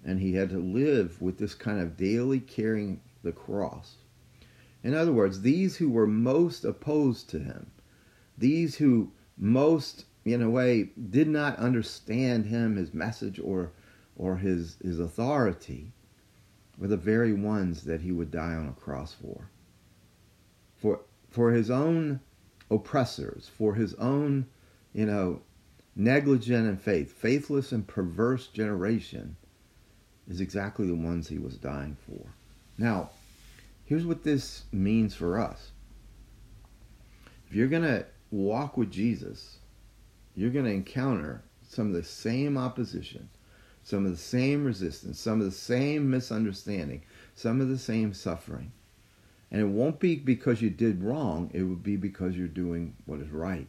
And 0.03 0.20
he 0.20 0.34
had 0.34 0.50
to 0.50 0.60
live 0.60 1.22
with 1.22 1.38
this 1.38 1.53
kind 1.53 1.79
of 1.79 1.98
daily 1.98 2.39
carrying 2.39 3.01
the 3.24 3.32
cross. 3.32 3.96
In 4.84 4.94
other 4.94 5.12
words, 5.12 5.41
these 5.41 5.77
who 5.77 5.89
were 5.89 6.08
most 6.08 6.63
opposed 6.63 7.29
to 7.29 7.39
him, 7.39 7.72
these 8.38 8.75
who 8.75 9.12
most, 9.38 10.05
in 10.25 10.41
a 10.41 10.50
way, 10.50 10.89
did 11.12 11.27
not 11.27 11.58
understand 11.58 12.48
him, 12.48 12.75
his 12.75 12.94
message, 12.94 13.39
or, 13.39 13.72
or 14.17 14.38
his, 14.38 14.77
his 14.84 15.00
authority, 15.00 15.91
were 16.77 16.88
the 16.88 16.98
very 16.98 17.32
ones 17.32 17.84
that 17.84 18.01
he 18.01 18.12
would 18.12 18.32
die 18.32 18.55
on 18.55 18.67
a 18.67 18.82
cross 18.82 19.13
for. 19.13 19.50
For, 20.77 21.01
for 21.29 21.51
his 21.51 21.70
own 21.70 22.20
oppressors, 22.72 23.50
for 23.55 23.75
his 23.75 23.94
own, 23.96 24.48
you 24.94 25.05
know, 25.05 25.41
negligent 25.96 26.67
in 26.67 26.77
faith, 26.77 27.13
faithless 27.13 27.72
and 27.72 27.88
perverse 27.88 28.48
generation 28.48 29.38
is 30.27 30.41
exactly 30.41 30.88
the 30.88 30.96
ones 30.96 31.27
he 31.27 31.38
was 31.38 31.55
dying 31.55 31.96
for. 32.08 32.34
Now, 32.77 33.12
here's 33.86 34.05
what 34.05 34.24
this 34.24 34.63
means 34.72 35.13
for 35.13 35.39
us. 35.39 35.72
If 37.48 37.55
you're 37.55 37.67
going 37.67 37.84
to 37.84 38.05
walk 38.32 38.75
with 38.75 38.91
Jesus, 38.91 39.60
you're 40.36 40.51
going 40.51 40.65
to 40.65 40.72
encounter 40.72 41.44
some 41.68 41.88
of 41.88 41.94
the 41.94 42.04
same 42.04 42.58
opposition, 42.58 43.30
some 43.84 44.06
of 44.06 44.12
the 44.12 44.18
same 44.18 44.65
resistance, 44.65 45.20
some 45.20 45.39
of 45.39 45.46
the 45.46 45.51
same 45.51 46.10
misunderstanding, 46.10 47.01
some 47.34 47.62
of 47.62 47.70
the 47.70 47.77
same 47.77 48.13
suffering. 48.13 48.72
And 49.51 49.62
it 49.62 49.68
won't 49.68 50.00
be 50.00 50.15
because 50.15 50.62
you 50.62 50.70
did 50.70 51.04
wrong, 51.04 51.50
it 51.54 51.63
will 51.63 51.75
be 51.75 51.96
because 51.96 52.36
you're 52.36 52.48
doing 52.48 52.96
what 53.06 53.20
is 53.20 53.30
right. 53.30 53.68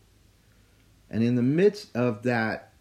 And 1.09 1.23
in 1.23 1.37
the 1.37 1.43
midst 1.43 1.95
of 1.97 2.25
that 2.25 2.73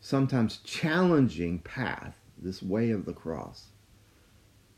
sometimes 0.00 0.58
challenging 0.58 1.58
path, 1.58 2.16
this 2.38 2.62
way 2.62 2.90
of 2.90 3.04
the 3.04 3.12
cross, 3.12 3.66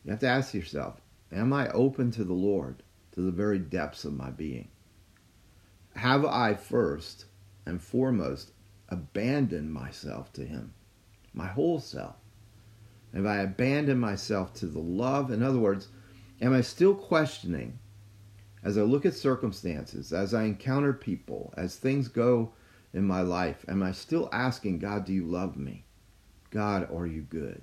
you 0.04 0.10
have 0.10 0.20
to 0.20 0.28
ask 0.28 0.54
yourself 0.54 1.00
Am 1.30 1.52
I 1.52 1.68
open 1.68 2.10
to 2.12 2.24
the 2.24 2.32
Lord, 2.32 2.82
to 3.12 3.20
the 3.20 3.30
very 3.30 3.58
depths 3.58 4.04
of 4.04 4.12
my 4.12 4.30
being? 4.30 4.68
Have 5.94 6.24
I 6.24 6.54
first 6.54 7.26
and 7.66 7.80
foremost 7.80 8.52
abandon 8.88 9.70
myself 9.70 10.32
to 10.34 10.44
Him, 10.44 10.74
my 11.32 11.46
whole 11.46 11.80
self? 11.80 12.16
Have 13.14 13.26
I 13.26 13.38
abandoned 13.38 14.00
myself 14.00 14.54
to 14.54 14.66
the 14.66 14.80
love? 14.80 15.30
In 15.30 15.42
other 15.42 15.58
words, 15.58 15.88
am 16.40 16.54
I 16.54 16.62
still 16.62 16.94
questioning 16.94 17.78
as 18.62 18.78
I 18.78 18.82
look 18.82 19.04
at 19.04 19.14
circumstances, 19.14 20.12
as 20.12 20.32
I 20.32 20.44
encounter 20.44 20.92
people, 20.92 21.52
as 21.56 21.76
things 21.76 22.08
go 22.08 22.52
in 22.94 23.04
my 23.04 23.20
life? 23.20 23.64
Am 23.68 23.82
I 23.82 23.92
still 23.92 24.28
asking, 24.32 24.78
God, 24.78 25.04
do 25.04 25.12
you 25.12 25.24
love 25.24 25.56
me? 25.56 25.84
God, 26.50 26.88
are 26.94 27.06
you 27.06 27.22
good? 27.22 27.62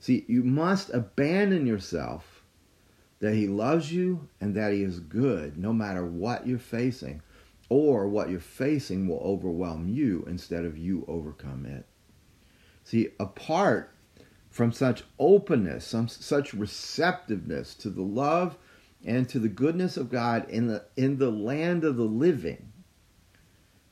See, 0.00 0.24
you 0.28 0.42
must 0.42 0.90
abandon 0.90 1.66
yourself 1.66 2.44
that 3.20 3.34
He 3.34 3.46
loves 3.46 3.92
you 3.92 4.28
and 4.40 4.54
that 4.54 4.72
He 4.72 4.82
is 4.82 5.00
good 5.00 5.56
no 5.56 5.72
matter 5.72 6.04
what 6.04 6.46
you're 6.46 6.58
facing, 6.58 7.22
or 7.68 8.08
what 8.08 8.30
you're 8.30 8.40
facing 8.40 9.06
will 9.06 9.18
overwhelm 9.18 9.88
you 9.88 10.24
instead 10.26 10.64
of 10.64 10.78
you 10.78 11.04
overcome 11.06 11.66
it. 11.66 11.86
See, 12.84 13.10
apart 13.20 13.94
from 14.50 14.72
such 14.72 15.04
openness, 15.18 15.86
some, 15.86 16.08
such 16.08 16.54
receptiveness 16.54 17.74
to 17.76 17.90
the 17.90 18.02
love 18.02 18.56
and 19.04 19.28
to 19.28 19.38
the 19.38 19.48
goodness 19.48 19.96
of 19.96 20.10
God 20.10 20.48
in 20.48 20.66
the, 20.66 20.84
in 20.96 21.18
the 21.18 21.30
land 21.30 21.84
of 21.84 21.96
the 21.96 22.04
living, 22.04 22.72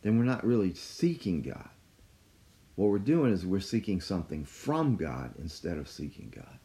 then 0.02 0.18
we're 0.18 0.24
not 0.24 0.46
really 0.46 0.72
seeking 0.72 1.42
God. 1.42 1.68
What 2.74 2.90
we're 2.90 2.98
doing 2.98 3.32
is 3.32 3.44
we're 3.44 3.60
seeking 3.60 4.00
something 4.00 4.44
from 4.44 4.96
God 4.96 5.34
instead 5.38 5.78
of 5.78 5.88
seeking 5.88 6.32
God. 6.34 6.58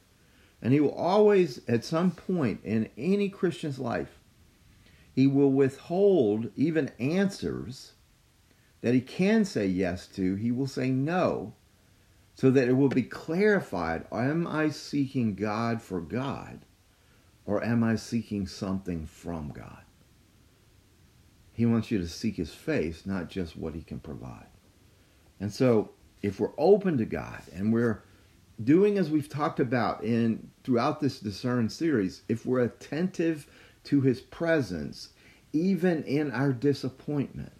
And 0.61 0.73
He 0.73 0.79
will 0.79 0.93
always, 0.93 1.61
at 1.67 1.83
some 1.83 2.11
point 2.11 2.61
in 2.63 2.89
any 2.97 3.29
Christian's 3.29 3.79
life, 3.79 4.19
He 5.13 5.27
will 5.27 5.51
withhold 5.51 6.51
even 6.55 6.91
answers 6.99 7.93
that 8.81 8.93
He 8.93 9.01
can 9.01 9.45
say 9.45 9.67
yes 9.67 10.07
to. 10.07 10.35
He 10.35 10.51
will 10.51 10.67
say 10.67 10.89
no 10.89 11.53
so 12.35 12.49
that 12.49 12.67
it 12.67 12.73
will 12.73 12.89
be 12.89 13.03
clarified 13.03 14.05
am 14.11 14.47
I 14.47 14.69
seeking 14.69 15.35
God 15.35 15.81
for 15.81 15.99
God 16.01 16.65
or 17.45 17.63
am 17.63 17.83
I 17.83 17.95
seeking 17.95 18.47
something 18.47 19.05
from 19.05 19.49
God? 19.49 19.83
He 21.53 21.65
wants 21.65 21.91
you 21.91 21.99
to 21.99 22.07
seek 22.07 22.37
his 22.37 22.53
face, 22.53 23.05
not 23.05 23.29
just 23.29 23.57
what 23.57 23.75
he 23.75 23.81
can 23.81 23.99
provide. 23.99 24.47
And 25.39 25.51
so, 25.51 25.91
if 26.21 26.39
we're 26.39 26.53
open 26.57 26.97
to 26.97 27.05
God 27.05 27.41
and 27.53 27.73
we're 27.73 28.03
doing 28.63 28.97
as 28.97 29.09
we've 29.09 29.29
talked 29.29 29.59
about 29.59 30.03
in 30.03 30.49
throughout 30.63 30.99
this 30.99 31.19
discern 31.19 31.69
series, 31.69 32.21
if 32.29 32.45
we're 32.45 32.63
attentive 32.63 33.47
to 33.85 34.01
his 34.01 34.21
presence, 34.21 35.09
even 35.53 36.03
in 36.03 36.31
our 36.31 36.53
disappointment, 36.53 37.53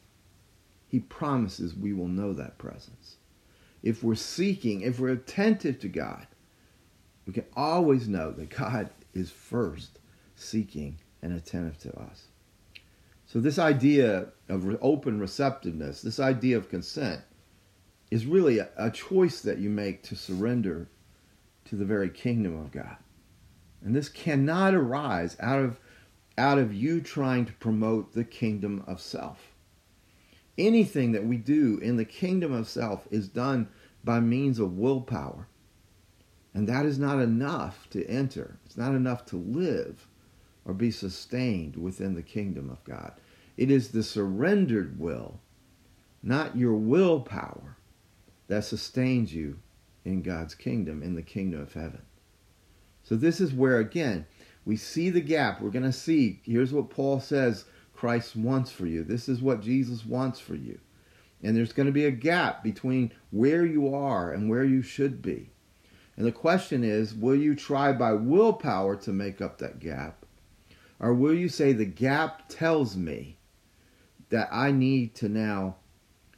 he 0.88 1.00
promises 1.00 1.74
we 1.76 1.94
will 1.94 2.08
know 2.08 2.34
that 2.34 2.58
presence. 2.58 3.16
If 3.82 4.04
we're 4.04 4.16
seeking, 4.16 4.82
if 4.82 5.00
we're 5.00 5.10
attentive 5.10 5.80
to 5.80 5.88
God, 5.88 6.28
we 7.26 7.34
can 7.34 7.46
always 7.56 8.08
know 8.08 8.32
that 8.32 8.50
God 8.50 8.90
is 9.14 9.32
first 9.32 10.00
seeking 10.36 10.98
and 11.22 11.34
attentive 11.34 11.80
to 11.80 12.00
us. 12.00 12.26
So, 13.26 13.40
this 13.40 13.58
idea 13.58 14.28
of 14.50 14.78
open 14.82 15.20
receptiveness, 15.20 16.02
this 16.02 16.20
idea 16.20 16.58
of 16.58 16.70
consent, 16.70 17.22
is 18.10 18.26
really 18.26 18.60
a, 18.60 18.68
a, 18.76 18.92
choice 18.92 19.40
that 19.42 19.58
you 19.58 19.70
make 19.70 20.04
to 20.04 20.16
surrender 20.16 20.90
to 21.66 21.78
the 21.78 21.86
very 21.86 22.10
kingdom 22.10 22.60
of 22.60 22.74
God. 22.74 22.98
And 23.82 23.96
this 23.96 24.10
cannot 24.10 24.74
arise 24.74 25.38
out 25.40 25.60
of, 25.60 25.80
out 26.38 26.58
of 26.58 26.74
you 26.74 27.02
trying 27.02 27.46
to 27.46 27.54
promote 27.54 28.14
the 28.14 28.24
kingdom 28.24 28.84
of 28.88 29.02
self. 29.02 29.54
Anything 30.58 31.12
that 31.12 31.26
we 31.26 31.38
do 31.38 31.80
in 31.80 31.98
the 31.98 32.06
kingdom 32.06 32.52
of 32.52 32.68
self 32.68 33.08
is 33.12 33.28
done 33.28 33.68
by 34.04 34.20
means 34.20 34.60
of 34.60 34.78
willpower. 34.78 35.48
And 36.54 36.68
that 36.68 36.86
is 36.86 37.00
not 37.00 37.20
enough 37.20 37.90
to 37.92 38.06
enter, 38.08 38.58
it's 38.66 38.78
not 38.78 38.94
enough 38.94 39.26
to 39.28 39.38
live 39.38 40.08
or 40.66 40.74
be 40.74 40.92
sustained 40.92 41.76
within 41.76 42.14
the 42.14 42.22
kingdom 42.22 42.70
of 42.70 42.84
God. 42.84 43.14
It 43.58 43.72
is 43.72 43.90
the 43.90 44.04
surrendered 44.04 45.00
will, 45.00 45.40
not 46.22 46.58
your 46.58 46.76
willpower, 46.76 47.78
that 48.48 48.66
sustains 48.66 49.34
you 49.34 49.60
in 50.04 50.22
God's 50.22 50.56
kingdom, 50.56 51.02
in 51.02 51.16
the 51.16 51.22
kingdom 51.22 51.62
of 51.62 51.74
heaven. 51.74 52.02
So, 53.04 53.16
this 53.16 53.42
is 53.42 53.54
where, 53.54 53.80
again, 53.80 54.26
we 54.66 54.76
see 54.76 55.10
the 55.10 55.22
gap. 55.22 55.62
We're 55.62 55.70
going 55.70 55.84
to 55.84 55.92
see 55.92 56.40
here's 56.44 56.74
what 56.74 56.90
Paul 56.90 57.20
says 57.20 57.66
Christ 57.94 58.36
wants 58.36 58.72
for 58.72 58.86
you. 58.86 59.04
This 59.04 59.28
is 59.28 59.42
what 59.42 59.62
Jesus 59.62 60.06
wants 60.06 60.40
for 60.40 60.56
you. 60.56 60.80
And 61.44 61.56
there's 61.56 61.74
going 61.74 61.88
to 61.88 61.92
be 61.92 62.06
a 62.06 62.12
gap 62.12 62.64
between 62.64 63.12
where 63.32 63.66
you 63.66 63.94
are 63.94 64.32
and 64.32 64.50
where 64.50 64.64
you 64.64 64.82
should 64.82 65.22
be. 65.22 65.50
And 66.18 66.26
the 66.26 66.32
question 66.32 66.84
is 66.84 67.16
will 67.16 67.36
you 67.36 67.56
try 67.56 67.92
by 67.94 68.14
willpower 68.14 68.96
to 68.98 69.12
make 69.12 69.42
up 69.42 69.58
that 69.58 69.80
gap? 69.80 70.26
Or 71.00 71.14
will 71.14 71.34
you 71.34 71.50
say 71.50 71.74
the 71.74 71.86
gap 71.86 72.48
tells 72.48 72.96
me 72.96 73.38
that 74.30 74.50
I 74.52 74.72
need 74.72 75.16
to 75.16 75.30
now 75.30 75.78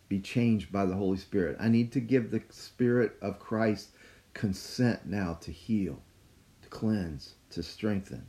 be 0.08 0.22
changed 0.22 0.72
by 0.72 0.86
the 0.86 0.96
Holy 0.96 1.18
Spirit? 1.18 1.58
I 1.60 1.68
need 1.68 1.92
to 1.94 2.00
give 2.00 2.32
the 2.32 2.42
Spirit 2.50 3.18
of 3.22 3.40
Christ 3.40 3.90
consent 4.34 5.06
now 5.06 5.38
to 5.42 5.52
heal, 5.52 6.02
to 6.62 6.70
cleanse, 6.70 7.36
to 7.56 7.64
strengthen. 7.64 8.28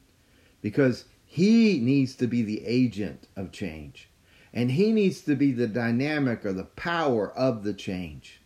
Because 0.60 1.04
He 1.24 1.78
needs 1.80 2.14
to 2.16 2.26
be 2.26 2.42
the 2.42 2.64
agent 2.64 3.28
of 3.36 3.52
change. 3.52 4.08
And 4.52 4.70
He 4.70 4.92
needs 4.92 5.20
to 5.22 5.34
be 5.34 5.52
the 5.52 5.66
dynamic 5.66 6.44
or 6.44 6.52
the 6.52 6.64
power 6.64 7.32
of 7.32 7.64
the 7.64 7.74
change. 7.74 8.40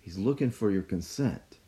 He's 0.00 0.18
looking 0.18 0.50
for 0.50 0.70
your 0.70 0.82
consent 0.82 1.58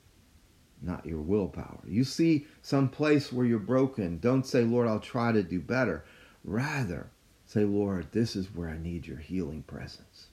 not 0.83 1.07
your 1.07 1.21
willpower. 1.21 1.81
You 1.87 2.05
see 2.05 2.47
some 2.63 2.89
place 2.89 3.33
where 3.33 3.47
you're 3.47 3.59
broken, 3.59 4.19
don't 4.19 4.47
say, 4.47 4.63
Lord, 4.63 4.89
I'll 4.89 5.01
try 5.01 5.33
to 5.33 5.43
do 5.43 5.61
better. 5.61 6.05
Rather, 6.45 7.11
say, 7.47 7.65
Lord, 7.65 8.09
this 8.13 8.37
is 8.37 8.55
where 8.55 8.69
I 8.69 8.79
need 8.79 9.07
your 9.07 9.19
healing 9.19 9.63
presence. 9.63 10.29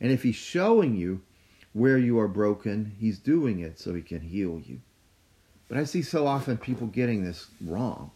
And 0.00 0.12
if 0.12 0.22
He's 0.22 0.36
showing 0.36 0.96
you 0.96 1.22
where 1.72 1.98
you 1.98 2.18
are 2.18 2.28
broken, 2.28 2.94
He's 2.98 3.18
doing 3.18 3.60
it 3.60 3.78
so 3.78 3.94
He 3.94 4.02
can 4.02 4.20
heal 4.20 4.60
you. 4.64 4.80
But 5.72 5.80
I 5.80 5.84
see 5.84 6.02
so 6.02 6.26
often 6.26 6.58
people 6.58 6.86
getting 6.86 7.24
this 7.24 7.46
wrong. 7.58 8.10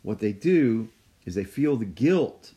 What 0.00 0.20
they 0.20 0.32
do 0.32 0.88
is 1.26 1.34
they 1.34 1.44
feel 1.44 1.76
the 1.76 1.84
guilt 1.84 2.54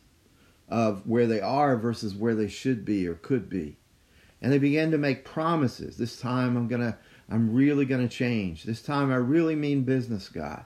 of 0.70 1.06
where 1.06 1.26
they 1.26 1.42
are 1.42 1.76
versus 1.76 2.14
where 2.14 2.34
they 2.34 2.48
should 2.48 2.82
be 2.82 3.06
or 3.06 3.12
could 3.12 3.50
be. 3.50 3.76
And 4.40 4.50
they 4.50 4.56
begin 4.56 4.90
to 4.90 4.96
make 4.96 5.26
promises. 5.26 5.98
This 5.98 6.18
time 6.18 6.56
I'm 6.56 6.66
going 6.66 6.80
to 6.80 6.96
I'm 7.28 7.52
really 7.52 7.84
going 7.84 8.08
to 8.08 8.16
change. 8.16 8.62
This 8.62 8.80
time 8.80 9.12
I 9.12 9.16
really 9.16 9.54
mean 9.54 9.82
business, 9.82 10.30
God. 10.30 10.64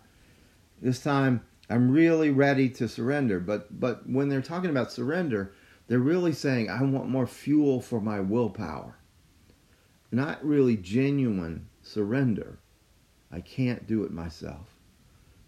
This 0.80 1.02
time 1.02 1.44
I'm 1.68 1.90
really 1.90 2.30
ready 2.30 2.68
to 2.68 2.86
surrender. 2.86 3.40
But 3.40 3.80
but 3.80 4.08
when 4.08 4.28
they're 4.28 4.42
talking 4.42 4.70
about 4.70 4.92
surrender, 4.92 5.52
they're 5.88 5.98
really 5.98 6.34
saying 6.34 6.70
I 6.70 6.82
want 6.82 7.08
more 7.08 7.26
fuel 7.26 7.80
for 7.80 8.00
my 8.00 8.20
willpower. 8.20 8.96
Not 10.12 10.46
really 10.46 10.76
genuine 10.76 11.66
surrender. 11.82 12.60
I 13.36 13.40
can't 13.40 13.86
do 13.86 14.02
it 14.04 14.12
myself. 14.12 14.74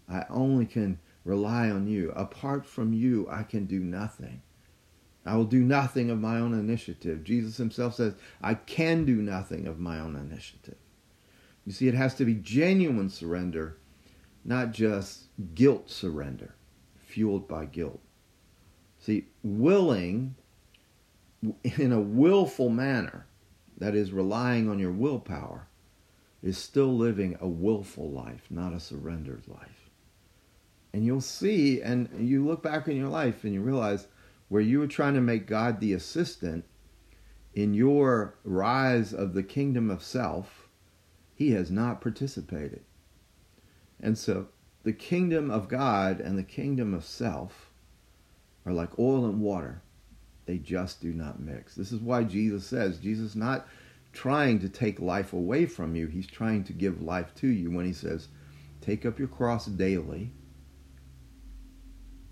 I 0.07 0.23
only 0.29 0.67
can 0.67 0.99
rely 1.25 1.71
on 1.71 1.87
you. 1.87 2.11
Apart 2.11 2.67
from 2.67 2.93
you, 2.93 3.27
I 3.31 3.41
can 3.41 3.65
do 3.65 3.79
nothing. 3.79 4.43
I 5.25 5.35
will 5.35 5.45
do 5.45 5.63
nothing 5.63 6.11
of 6.11 6.19
my 6.19 6.37
own 6.37 6.53
initiative. 6.53 7.23
Jesus 7.23 7.57
himself 7.57 7.95
says, 7.95 8.13
I 8.43 8.53
can 8.53 9.05
do 9.05 9.15
nothing 9.15 9.65
of 9.65 9.79
my 9.79 9.99
own 9.99 10.15
initiative. 10.15 10.77
You 11.65 11.71
see, 11.71 11.87
it 11.87 11.95
has 11.95 12.13
to 12.15 12.25
be 12.25 12.35
genuine 12.35 13.09
surrender, 13.09 13.77
not 14.45 14.71
just 14.71 15.23
guilt 15.55 15.89
surrender, 15.89 16.53
fueled 16.95 17.47
by 17.47 17.65
guilt. 17.65 18.01
See, 18.99 19.29
willing 19.41 20.35
in 21.63 21.91
a 21.91 21.99
willful 21.99 22.69
manner, 22.69 23.25
that 23.79 23.95
is, 23.95 24.11
relying 24.11 24.69
on 24.69 24.77
your 24.77 24.91
willpower, 24.91 25.68
is 26.41 26.57
still 26.57 26.95
living 26.95 27.37
a 27.41 27.47
willful 27.47 28.09
life, 28.09 28.43
not 28.49 28.73
a 28.73 28.79
surrendered 28.79 29.43
life. 29.47 29.89
And 30.93 31.05
you'll 31.05 31.21
see, 31.21 31.81
and 31.81 32.09
you 32.19 32.45
look 32.45 32.63
back 32.63 32.87
in 32.87 32.97
your 32.97 33.09
life 33.09 33.43
and 33.43 33.53
you 33.53 33.61
realize 33.61 34.07
where 34.47 34.61
you 34.61 34.79
were 34.79 34.87
trying 34.87 35.13
to 35.13 35.21
make 35.21 35.45
God 35.45 35.79
the 35.79 35.93
assistant 35.93 36.65
in 37.53 37.73
your 37.73 38.35
rise 38.43 39.13
of 39.13 39.33
the 39.33 39.43
kingdom 39.43 39.89
of 39.89 40.01
self, 40.01 40.69
he 41.35 41.51
has 41.51 41.69
not 41.69 42.01
participated. 42.01 42.83
And 44.01 44.17
so 44.17 44.47
the 44.83 44.93
kingdom 44.93 45.51
of 45.51 45.67
God 45.67 46.19
and 46.19 46.37
the 46.37 46.43
kingdom 46.43 46.93
of 46.93 47.05
self 47.05 47.69
are 48.65 48.73
like 48.73 48.97
oil 48.97 49.25
and 49.25 49.41
water. 49.41 49.81
They 50.45 50.57
just 50.57 51.01
do 51.01 51.13
not 51.13 51.39
mix. 51.39 51.75
This 51.75 51.91
is 51.91 51.99
why 51.99 52.23
Jesus 52.23 52.65
says, 52.65 52.97
Jesus 52.97 53.35
not 53.35 53.67
trying 54.13 54.59
to 54.59 54.69
take 54.69 54.99
life 54.99 55.33
away 55.33 55.65
from 55.65 55.95
you, 55.95 56.07
he's 56.07 56.27
trying 56.27 56.63
to 56.65 56.73
give 56.73 57.01
life 57.01 57.33
to 57.35 57.47
you 57.47 57.71
when 57.71 57.85
he 57.85 57.93
says, 57.93 58.27
Take 58.81 59.05
up 59.05 59.19
your 59.19 59.27
cross 59.27 59.65
daily, 59.65 60.31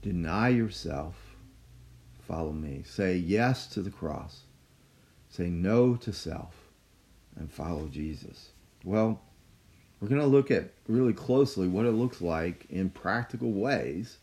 deny 0.02 0.50
yourself, 0.50 1.36
follow 2.28 2.52
me. 2.52 2.84
Say 2.86 3.16
yes 3.18 3.68
to 3.68 3.82
the 3.82 3.92
cross, 3.92 4.44
say 5.30 5.50
no 5.50 5.96
to 5.98 6.14
self, 6.14 6.56
and 7.36 7.52
follow 7.52 7.88
Jesus. 7.88 8.52
Well, 8.84 9.22
we're 10.00 10.10
going 10.10 10.22
to 10.22 10.28
look 10.28 10.52
at 10.52 10.72
really 10.88 11.14
closely 11.14 11.68
what 11.68 11.86
it 11.86 11.92
looks 11.92 12.22
like 12.22 12.66
in 12.70 12.90
practical 12.90 13.52
ways, 13.52 14.18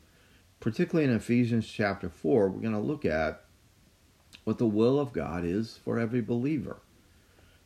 particularly 0.61 1.09
in 1.09 1.17
Ephesians 1.17 1.67
chapter 1.67 2.09
4. 2.09 2.49
We're 2.49 2.61
going 2.61 2.73
to 2.73 2.79
look 2.79 3.05
at 3.05 3.45
what 4.45 4.59
the 4.59 4.67
will 4.67 5.01
of 5.01 5.13
God 5.13 5.45
is 5.45 5.79
for 5.85 5.99
every 5.99 6.21
believer. 6.21 6.79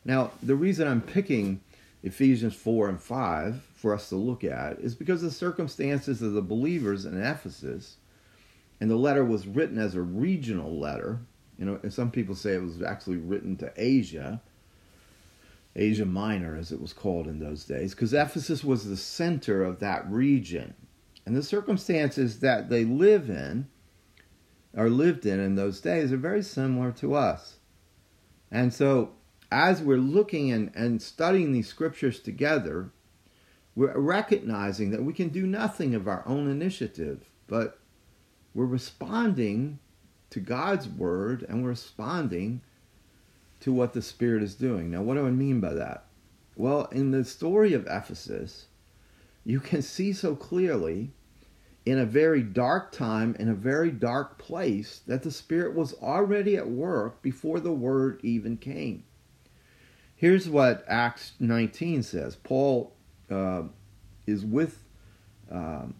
Now, 0.05 0.31
the 0.41 0.55
reason 0.55 0.87
I'm 0.87 1.01
picking 1.01 1.61
Ephesians 2.03 2.55
4 2.55 2.89
and 2.89 3.01
5 3.01 3.61
for 3.75 3.93
us 3.93 4.09
to 4.09 4.15
look 4.15 4.43
at 4.43 4.79
is 4.79 4.95
because 4.95 5.21
the 5.21 5.31
circumstances 5.31 6.21
of 6.21 6.33
the 6.33 6.41
believers 6.41 7.05
in 7.05 7.21
Ephesus, 7.21 7.97
and 8.79 8.89
the 8.89 8.95
letter 8.95 9.25
was 9.25 9.47
written 9.47 9.77
as 9.77 9.95
a 9.95 10.01
regional 10.01 10.79
letter. 10.79 11.19
You 11.57 11.65
know, 11.65 11.79
some 11.89 12.11
people 12.11 12.35
say 12.35 12.53
it 12.53 12.63
was 12.63 12.81
actually 12.81 13.17
written 13.17 13.57
to 13.57 13.73
Asia, 13.75 14.41
Asia 15.75 16.05
Minor 16.05 16.55
as 16.55 16.71
it 16.71 16.81
was 16.81 16.93
called 16.93 17.27
in 17.27 17.39
those 17.39 17.65
days, 17.65 17.93
because 17.93 18.13
Ephesus 18.13 18.63
was 18.63 18.85
the 18.85 18.97
center 18.97 19.63
of 19.63 19.79
that 19.79 20.09
region. 20.09 20.73
And 21.25 21.35
the 21.35 21.43
circumstances 21.43 22.39
that 22.39 22.69
they 22.69 22.85
live 22.85 23.29
in, 23.29 23.67
or 24.75 24.89
lived 24.89 25.25
in 25.25 25.39
in 25.39 25.55
those 25.55 25.81
days, 25.81 26.13
are 26.13 26.17
very 26.17 26.41
similar 26.41 26.91
to 26.93 27.13
us. 27.13 27.57
And 28.49 28.73
so 28.73 29.11
as 29.51 29.81
we're 29.81 29.97
looking 29.97 30.51
and, 30.51 30.71
and 30.75 31.01
studying 31.01 31.51
these 31.51 31.67
scriptures 31.67 32.19
together, 32.19 32.91
we're 33.75 33.97
recognizing 33.97 34.91
that 34.91 35.03
we 35.03 35.13
can 35.13 35.29
do 35.29 35.47
nothing 35.47 35.95
of 35.95 36.07
our 36.07 36.23
own 36.27 36.49
initiative, 36.49 37.29
but 37.47 37.79
we're 38.53 38.65
responding 38.65 39.79
to 40.29 40.39
God's 40.39 40.87
word 40.87 41.45
and 41.47 41.63
we're 41.63 41.69
responding 41.69 42.61
to 43.61 43.73
what 43.73 43.93
the 43.93 44.01
Spirit 44.01 44.43
is 44.43 44.55
doing. 44.55 44.91
Now, 44.91 45.01
what 45.01 45.15
do 45.15 45.25
I 45.25 45.31
mean 45.31 45.59
by 45.59 45.73
that? 45.73 46.05
Well, 46.55 46.85
in 46.91 47.11
the 47.11 47.23
story 47.23 47.73
of 47.73 47.87
Ephesus, 47.87 48.65
you 49.45 49.59
can 49.59 49.81
see 49.81 50.13
so 50.13 50.35
clearly 50.35 51.11
in 51.85 51.97
a 51.97 52.05
very 52.05 52.43
dark 52.43 52.91
time, 52.91 53.35
in 53.39 53.49
a 53.49 53.55
very 53.55 53.91
dark 53.91 54.37
place, 54.37 55.01
that 55.07 55.23
the 55.23 55.31
Spirit 55.31 55.73
was 55.73 55.93
already 55.95 56.55
at 56.57 56.69
work 56.69 57.21
before 57.21 57.59
the 57.59 57.71
word 57.71 58.19
even 58.23 58.57
came. 58.57 59.03
Here's 60.19 60.49
what 60.49 60.83
Acts 60.85 61.31
19 61.39 62.03
says. 62.03 62.35
Paul 62.35 62.93
uh, 63.31 63.61
is 64.27 64.43
with, 64.43 64.83
um, 65.49 65.95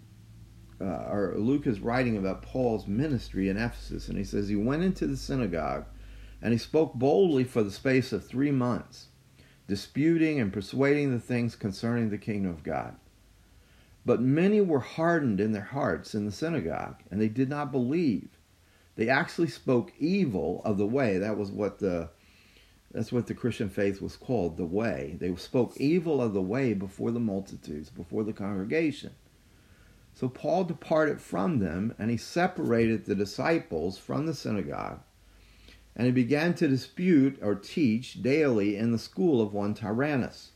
uh, 0.81 1.07
or 1.09 1.35
Luke 1.37 1.65
is 1.65 1.79
writing 1.79 2.17
about 2.17 2.41
Paul's 2.41 2.85
ministry 2.85 3.47
in 3.47 3.55
Ephesus, 3.55 4.09
and 4.09 4.17
he 4.17 4.25
says 4.25 4.49
he 4.49 4.57
went 4.57 4.83
into 4.83 5.07
the 5.07 5.15
synagogue 5.15 5.85
and 6.41 6.51
he 6.51 6.57
spoke 6.57 6.95
boldly 6.95 7.45
for 7.45 7.63
the 7.63 7.71
space 7.71 8.11
of 8.11 8.27
three 8.27 8.51
months, 8.51 9.07
disputing 9.69 10.37
and 10.37 10.51
persuading 10.51 11.13
the 11.13 11.19
things 11.21 11.55
concerning 11.55 12.09
the 12.09 12.17
kingdom 12.17 12.51
of 12.51 12.61
God. 12.61 12.97
But 14.05 14.21
many 14.21 14.59
were 14.59 14.81
hardened 14.81 15.39
in 15.39 15.53
their 15.53 15.61
hearts 15.61 16.13
in 16.13 16.25
the 16.25 16.31
synagogue, 16.33 16.97
and 17.09 17.21
they 17.21 17.29
did 17.29 17.47
not 17.47 17.71
believe. 17.71 18.27
They 18.97 19.07
actually 19.07 19.47
spoke 19.47 19.93
evil 19.97 20.61
of 20.65 20.77
the 20.77 20.85
way. 20.85 21.17
That 21.17 21.37
was 21.37 21.51
what 21.51 21.79
the 21.79 22.09
that's 22.91 23.11
what 23.11 23.27
the 23.27 23.35
Christian 23.35 23.69
faith 23.69 24.01
was 24.01 24.15
called, 24.15 24.57
the 24.57 24.65
way. 24.65 25.15
They 25.19 25.35
spoke 25.35 25.77
evil 25.77 26.21
of 26.21 26.33
the 26.33 26.41
way 26.41 26.73
before 26.73 27.11
the 27.11 27.19
multitudes, 27.19 27.89
before 27.89 28.23
the 28.23 28.33
congregation. 28.33 29.11
So 30.15 30.27
Paul 30.27 30.63
departed 30.63 31.21
from 31.21 31.59
them, 31.59 31.93
and 31.99 32.09
he 32.09 32.17
separated 32.17 33.05
the 33.05 33.15
disciples 33.15 33.97
from 33.97 34.25
the 34.25 34.33
synagogue, 34.33 35.01
and 35.95 36.07
he 36.07 36.11
began 36.11 36.55
to 36.55 36.67
dispute 36.67 37.37
or 37.41 37.55
teach 37.55 38.23
daily 38.23 38.75
in 38.75 38.91
the 38.91 38.97
school 38.97 39.39
of 39.39 39.53
one 39.53 39.75
Tyrannus. 39.75 40.51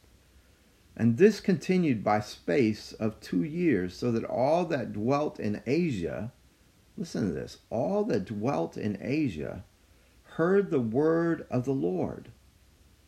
And 0.97 1.17
this 1.17 1.39
continued 1.39 2.03
by 2.03 2.19
space 2.19 2.93
of 2.93 3.19
two 3.19 3.43
years, 3.43 3.95
so 3.95 4.11
that 4.11 4.25
all 4.25 4.65
that 4.65 4.91
dwelt 4.91 5.39
in 5.39 5.61
Asia, 5.67 6.31
listen 6.97 7.27
to 7.27 7.33
this, 7.33 7.59
all 7.69 8.03
that 8.05 8.25
dwelt 8.25 8.75
in 8.75 8.97
Asia 8.99 9.63
heard 10.35 10.71
the 10.71 10.79
word 10.79 11.45
of 11.51 11.65
the 11.65 11.73
Lord, 11.73 12.29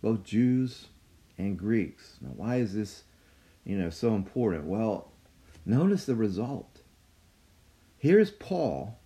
both 0.02 0.24
Jews 0.24 0.88
and 1.38 1.58
Greeks. 1.58 2.18
Now, 2.22 2.32
why 2.36 2.58
is 2.58 2.74
this, 2.74 3.04
you 3.64 3.78
know, 3.78 3.90
so 3.90 4.14
important? 4.16 4.66
Well, 4.66 5.12
notice 5.66 6.06
the 6.06 6.16
result. 6.16 6.82
Here's 7.98 8.30
Paul. 8.30 9.00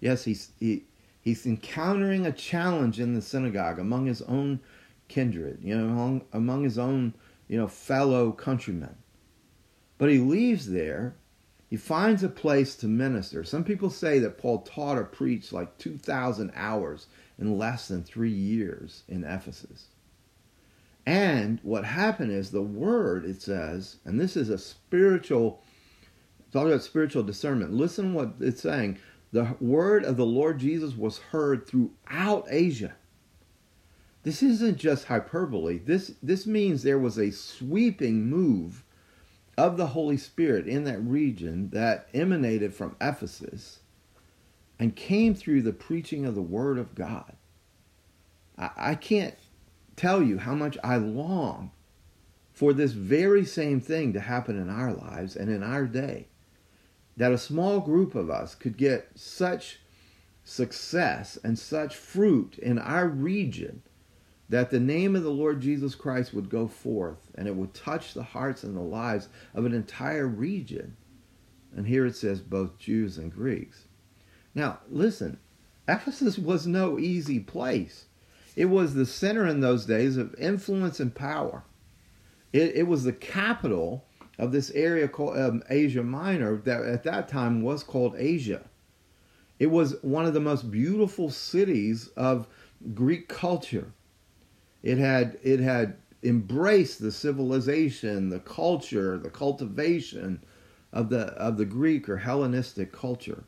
Yes, 0.00 0.24
he's 0.24 0.52
he, 0.58 0.84
he's 1.20 1.44
encountering 1.44 2.26
a 2.26 2.32
challenge 2.32 2.98
in 2.98 3.14
the 3.14 3.20
synagogue 3.20 3.78
among 3.78 4.06
his 4.06 4.22
own 4.22 4.60
kindred, 5.08 5.58
you 5.62 5.76
know, 5.76 5.84
among, 5.84 6.22
among 6.32 6.64
his 6.64 6.78
own, 6.78 7.12
you 7.46 7.58
know, 7.58 7.68
fellow 7.68 8.32
countrymen. 8.32 8.96
But 9.98 10.08
he 10.08 10.18
leaves 10.18 10.70
there 10.70 11.14
he 11.70 11.76
finds 11.76 12.24
a 12.24 12.28
place 12.28 12.74
to 12.74 12.88
minister. 12.88 13.44
Some 13.44 13.62
people 13.62 13.90
say 13.90 14.18
that 14.18 14.38
Paul 14.38 14.62
taught 14.62 14.98
or 14.98 15.04
preached 15.04 15.52
like 15.52 15.78
2,000 15.78 16.50
hours 16.56 17.06
in 17.38 17.56
less 17.56 17.86
than 17.86 18.02
three 18.02 18.32
years 18.32 19.04
in 19.06 19.22
Ephesus. 19.22 19.86
And 21.06 21.60
what 21.62 21.84
happened 21.84 22.32
is 22.32 22.50
the 22.50 22.60
word, 22.60 23.24
it 23.24 23.40
says, 23.40 23.98
and 24.04 24.20
this 24.20 24.36
is 24.36 24.48
a 24.48 24.58
spiritual, 24.58 25.62
talk 26.52 26.66
about 26.66 26.82
spiritual 26.82 27.22
discernment. 27.22 27.72
Listen 27.72 28.14
what 28.14 28.34
it's 28.40 28.62
saying. 28.62 28.98
The 29.30 29.56
word 29.60 30.04
of 30.04 30.16
the 30.16 30.26
Lord 30.26 30.58
Jesus 30.58 30.96
was 30.96 31.18
heard 31.18 31.68
throughout 31.68 32.46
Asia. 32.50 32.96
This 34.24 34.42
isn't 34.42 34.76
just 34.76 35.04
hyperbole. 35.04 35.78
This, 35.78 36.14
this 36.20 36.48
means 36.48 36.82
there 36.82 36.98
was 36.98 37.16
a 37.16 37.30
sweeping 37.30 38.28
move 38.28 38.82
of 39.56 39.76
the 39.76 39.88
Holy 39.88 40.16
Spirit 40.16 40.66
in 40.66 40.84
that 40.84 41.00
region 41.00 41.70
that 41.70 42.08
emanated 42.14 42.74
from 42.74 42.96
Ephesus 43.00 43.80
and 44.78 44.96
came 44.96 45.34
through 45.34 45.62
the 45.62 45.72
preaching 45.72 46.24
of 46.24 46.34
the 46.34 46.42
Word 46.42 46.78
of 46.78 46.94
God. 46.94 47.36
I, 48.56 48.70
I 48.76 48.94
can't 48.94 49.34
tell 49.96 50.22
you 50.22 50.38
how 50.38 50.54
much 50.54 50.78
I 50.82 50.96
long 50.96 51.72
for 52.52 52.72
this 52.72 52.92
very 52.92 53.44
same 53.44 53.80
thing 53.80 54.12
to 54.12 54.20
happen 54.20 54.56
in 54.56 54.70
our 54.70 54.92
lives 54.92 55.36
and 55.36 55.50
in 55.50 55.62
our 55.62 55.86
day. 55.86 56.28
That 57.16 57.32
a 57.32 57.38
small 57.38 57.80
group 57.80 58.14
of 58.14 58.30
us 58.30 58.54
could 58.54 58.76
get 58.76 59.10
such 59.14 59.80
success 60.44 61.38
and 61.44 61.58
such 61.58 61.94
fruit 61.94 62.58
in 62.58 62.78
our 62.78 63.06
region 63.06 63.82
that 64.50 64.70
the 64.70 64.80
name 64.80 65.14
of 65.14 65.22
the 65.22 65.30
Lord 65.30 65.60
Jesus 65.60 65.94
Christ 65.94 66.34
would 66.34 66.50
go 66.50 66.66
forth 66.66 67.30
and 67.36 67.46
it 67.46 67.54
would 67.54 67.72
touch 67.72 68.12
the 68.12 68.22
hearts 68.22 68.64
and 68.64 68.76
the 68.76 68.80
lives 68.80 69.28
of 69.54 69.64
an 69.64 69.72
entire 69.72 70.26
region. 70.26 70.96
And 71.74 71.86
here 71.86 72.04
it 72.04 72.16
says 72.16 72.40
both 72.40 72.76
Jews 72.76 73.16
and 73.16 73.32
Greeks. 73.32 73.84
Now, 74.52 74.80
listen, 74.90 75.38
Ephesus 75.86 76.36
was 76.36 76.66
no 76.66 76.98
easy 76.98 77.38
place. 77.38 78.06
It 78.56 78.64
was 78.64 78.94
the 78.94 79.06
center 79.06 79.46
in 79.46 79.60
those 79.60 79.86
days 79.86 80.16
of 80.16 80.34
influence 80.34 80.98
and 80.98 81.14
power. 81.14 81.62
It, 82.52 82.74
it 82.74 82.88
was 82.88 83.04
the 83.04 83.12
capital 83.12 84.04
of 84.36 84.50
this 84.50 84.72
area 84.72 85.06
called 85.06 85.38
um, 85.38 85.62
Asia 85.70 86.02
Minor 86.02 86.56
that 86.64 86.82
at 86.82 87.04
that 87.04 87.28
time 87.28 87.62
was 87.62 87.84
called 87.84 88.16
Asia. 88.18 88.68
It 89.60 89.70
was 89.70 89.94
one 90.02 90.26
of 90.26 90.34
the 90.34 90.40
most 90.40 90.72
beautiful 90.72 91.30
cities 91.30 92.08
of 92.16 92.48
Greek 92.94 93.28
culture. 93.28 93.92
It 94.82 94.98
had 94.98 95.38
it 95.42 95.60
had 95.60 95.96
embraced 96.22 97.00
the 97.00 97.12
civilization, 97.12 98.28
the 98.28 98.40
culture, 98.40 99.18
the 99.18 99.30
cultivation 99.30 100.42
of 100.92 101.08
the 101.08 101.26
of 101.34 101.56
the 101.56 101.64
Greek 101.64 102.08
or 102.08 102.18
Hellenistic 102.18 102.92
culture. 102.92 103.44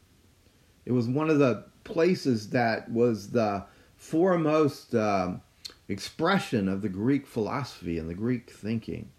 It 0.85 0.93
was 0.93 1.09
one 1.09 1.31
of 1.31 1.39
the 1.39 1.65
places 1.85 2.51
that 2.51 2.91
was 2.91 3.31
the 3.31 3.65
foremost 3.97 4.95
uh, 4.95 5.35
expression 5.89 6.69
of 6.69 6.83
the 6.83 6.89
Greek 6.89 7.27
philosophy 7.27 7.99
and 7.99 8.09
the 8.09 8.15
Greek 8.15 8.51
thinking. 8.51 9.11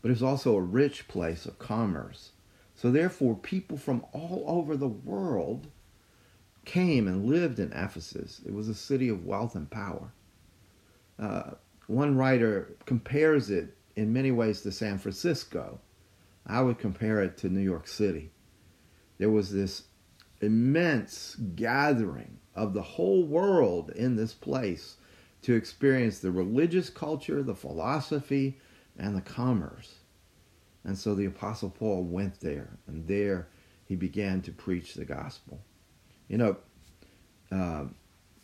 But 0.00 0.08
it 0.08 0.14
was 0.14 0.22
also 0.22 0.56
a 0.56 0.62
rich 0.62 1.08
place 1.08 1.46
of 1.46 1.58
commerce. 1.58 2.32
So 2.74 2.90
therefore, 2.90 3.34
people 3.34 3.76
from 3.76 4.04
all 4.12 4.44
over 4.46 4.76
the 4.76 4.88
world 4.88 5.66
came 6.64 7.08
and 7.08 7.26
lived 7.26 7.58
in 7.58 7.72
Ephesus. 7.72 8.40
It 8.46 8.54
was 8.54 8.68
a 8.68 8.74
city 8.74 9.08
of 9.08 9.26
wealth 9.26 9.56
and 9.56 9.68
power. 9.68 10.12
Uh, 11.18 11.50
one 11.86 12.16
writer 12.16 12.76
compares 12.84 13.50
it 13.50 13.76
in 13.96 14.12
many 14.12 14.30
ways 14.30 14.60
to 14.62 14.72
San 14.72 14.98
Francisco. 14.98 15.80
I 16.46 16.62
would 16.62 16.78
compare 16.78 17.22
it 17.22 17.36
to 17.38 17.48
New 17.48 17.60
York 17.60 17.88
City. 17.88 18.30
There 19.18 19.30
was 19.30 19.52
this 19.52 19.84
immense 20.40 21.34
gathering 21.56 22.38
of 22.54 22.72
the 22.74 22.82
whole 22.82 23.24
world 23.24 23.90
in 23.90 24.16
this 24.16 24.34
place 24.34 24.96
to 25.42 25.54
experience 25.54 26.18
the 26.18 26.30
religious 26.30 26.90
culture, 26.90 27.42
the 27.42 27.54
philosophy, 27.54 28.58
and 28.98 29.16
the 29.16 29.20
commerce. 29.20 29.96
And 30.84 30.96
so 30.96 31.14
the 31.14 31.26
Apostle 31.26 31.70
Paul 31.70 32.04
went 32.04 32.40
there, 32.40 32.78
and 32.86 33.06
there 33.06 33.48
he 33.84 33.96
began 33.96 34.42
to 34.42 34.52
preach 34.52 34.94
the 34.94 35.04
gospel. 35.04 35.60
You 36.28 36.38
know, 36.38 36.56
uh, 37.50 37.84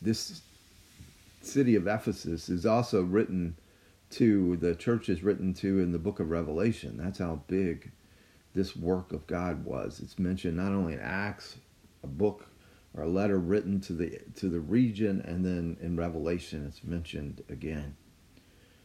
this 0.00 0.42
city 1.46 1.74
of 1.74 1.86
Ephesus 1.86 2.48
is 2.48 2.66
also 2.66 3.02
written 3.02 3.56
to, 4.10 4.56
the 4.56 4.74
church 4.74 5.08
is 5.08 5.22
written 5.22 5.54
to 5.54 5.80
in 5.80 5.92
the 5.92 5.98
book 5.98 6.20
of 6.20 6.30
Revelation. 6.30 6.96
That's 6.96 7.18
how 7.18 7.42
big 7.46 7.90
this 8.54 8.76
work 8.76 9.12
of 9.12 9.26
God 9.26 9.64
was. 9.64 10.00
It's 10.00 10.18
mentioned 10.18 10.56
not 10.56 10.72
only 10.72 10.94
in 10.94 11.00
Acts, 11.00 11.56
a 12.02 12.06
book 12.06 12.46
or 12.94 13.02
a 13.02 13.08
letter 13.08 13.38
written 13.38 13.80
to 13.80 13.92
the 13.92 14.20
to 14.36 14.48
the 14.48 14.60
region, 14.60 15.20
and 15.22 15.44
then 15.44 15.76
in 15.80 15.96
Revelation 15.96 16.64
it's 16.66 16.84
mentioned 16.84 17.42
again. 17.48 17.96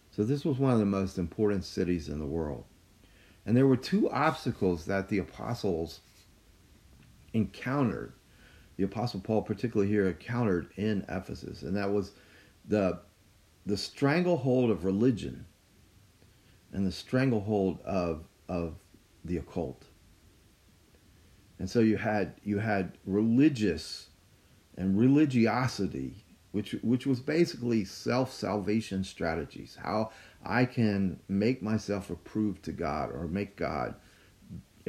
So 0.09 0.23
this 0.23 0.43
was 0.43 0.57
one 0.57 0.73
of 0.73 0.79
the 0.79 0.85
most 0.85 1.19
important 1.19 1.63
cities 1.63 2.09
in 2.09 2.17
the 2.17 2.25
world. 2.25 2.65
And 3.45 3.55
there 3.55 3.67
were 3.67 3.77
two 3.77 4.09
obstacles 4.09 4.85
that 4.85 5.09
the 5.09 5.19
apostles 5.19 5.99
encountered 7.33 8.13
the 8.77 8.85
Apostle 8.85 9.19
Paul, 9.19 9.41
particularly 9.41 9.91
here, 9.91 10.07
encountered 10.07 10.69
in 10.77 11.05
Ephesus, 11.09 11.63
and 11.63 11.75
that 11.75 11.91
was 11.91 12.13
the 12.69 12.99
the 13.65 13.77
stranglehold 13.77 14.71
of 14.71 14.85
religion 14.85 15.45
and 16.71 16.87
the 16.87 16.91
stranglehold 16.91 17.81
of 17.81 18.23
of 18.47 18.75
the 19.25 19.37
occult. 19.37 19.83
And 21.57 21.69
so 21.69 21.81
you 21.81 21.97
had 21.97 22.35
you 22.43 22.59
had 22.59 22.97
religious 23.05 24.07
and 24.77 24.97
religiosity, 24.97 26.23
which 26.51 26.71
which 26.81 27.05
was 27.05 27.19
basically 27.19 27.83
self 27.83 28.31
salvation 28.31 29.03
strategies. 29.03 29.77
How 29.81 30.11
I 30.45 30.65
can 30.65 31.19
make 31.27 31.61
myself 31.61 32.09
approved 32.09 32.63
to 32.63 32.71
God 32.71 33.11
or 33.11 33.27
make 33.27 33.57
God 33.57 33.95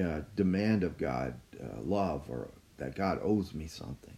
uh, 0.00 0.20
demand 0.36 0.84
of 0.84 0.96
God 0.96 1.34
uh, 1.60 1.80
love 1.82 2.24
or 2.28 2.50
that 2.76 2.94
God 2.94 3.18
owes 3.22 3.52
me 3.52 3.66
something. 3.66 4.16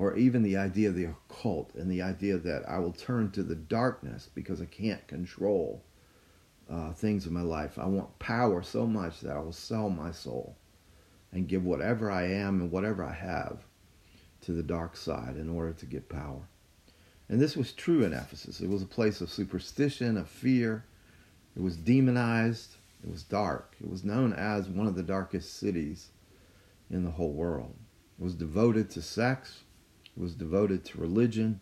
Or 0.00 0.16
even 0.16 0.42
the 0.42 0.56
idea 0.56 0.88
of 0.88 0.94
the 0.94 1.04
occult 1.04 1.74
and 1.74 1.90
the 1.90 2.00
idea 2.00 2.38
that 2.38 2.66
I 2.66 2.78
will 2.78 2.94
turn 2.94 3.32
to 3.32 3.42
the 3.42 3.54
darkness 3.54 4.30
because 4.34 4.62
I 4.62 4.64
can't 4.64 5.06
control 5.06 5.84
uh, 6.70 6.94
things 6.94 7.26
in 7.26 7.34
my 7.34 7.42
life. 7.42 7.78
I 7.78 7.84
want 7.84 8.18
power 8.18 8.62
so 8.62 8.86
much 8.86 9.20
that 9.20 9.36
I 9.36 9.40
will 9.40 9.52
sell 9.52 9.90
my 9.90 10.10
soul 10.10 10.56
and 11.32 11.46
give 11.46 11.66
whatever 11.66 12.10
I 12.10 12.28
am 12.28 12.62
and 12.62 12.70
whatever 12.70 13.04
I 13.04 13.12
have 13.12 13.58
to 14.40 14.52
the 14.52 14.62
dark 14.62 14.96
side 14.96 15.36
in 15.36 15.50
order 15.50 15.74
to 15.74 15.84
get 15.84 16.08
power. 16.08 16.48
And 17.28 17.38
this 17.38 17.54
was 17.54 17.74
true 17.74 18.02
in 18.02 18.14
Ephesus. 18.14 18.62
It 18.62 18.70
was 18.70 18.80
a 18.80 18.86
place 18.86 19.20
of 19.20 19.30
superstition, 19.30 20.16
of 20.16 20.30
fear. 20.30 20.86
It 21.54 21.60
was 21.60 21.76
demonized. 21.76 22.76
It 23.04 23.10
was 23.10 23.22
dark. 23.22 23.76
It 23.78 23.90
was 23.90 24.02
known 24.02 24.32
as 24.32 24.66
one 24.66 24.86
of 24.86 24.94
the 24.94 25.02
darkest 25.02 25.58
cities 25.58 26.08
in 26.88 27.04
the 27.04 27.10
whole 27.10 27.32
world. 27.32 27.74
It 28.18 28.24
was 28.24 28.34
devoted 28.34 28.88
to 28.92 29.02
sex, 29.02 29.64
was 30.20 30.34
devoted 30.34 30.84
to 30.84 31.00
religion. 31.00 31.60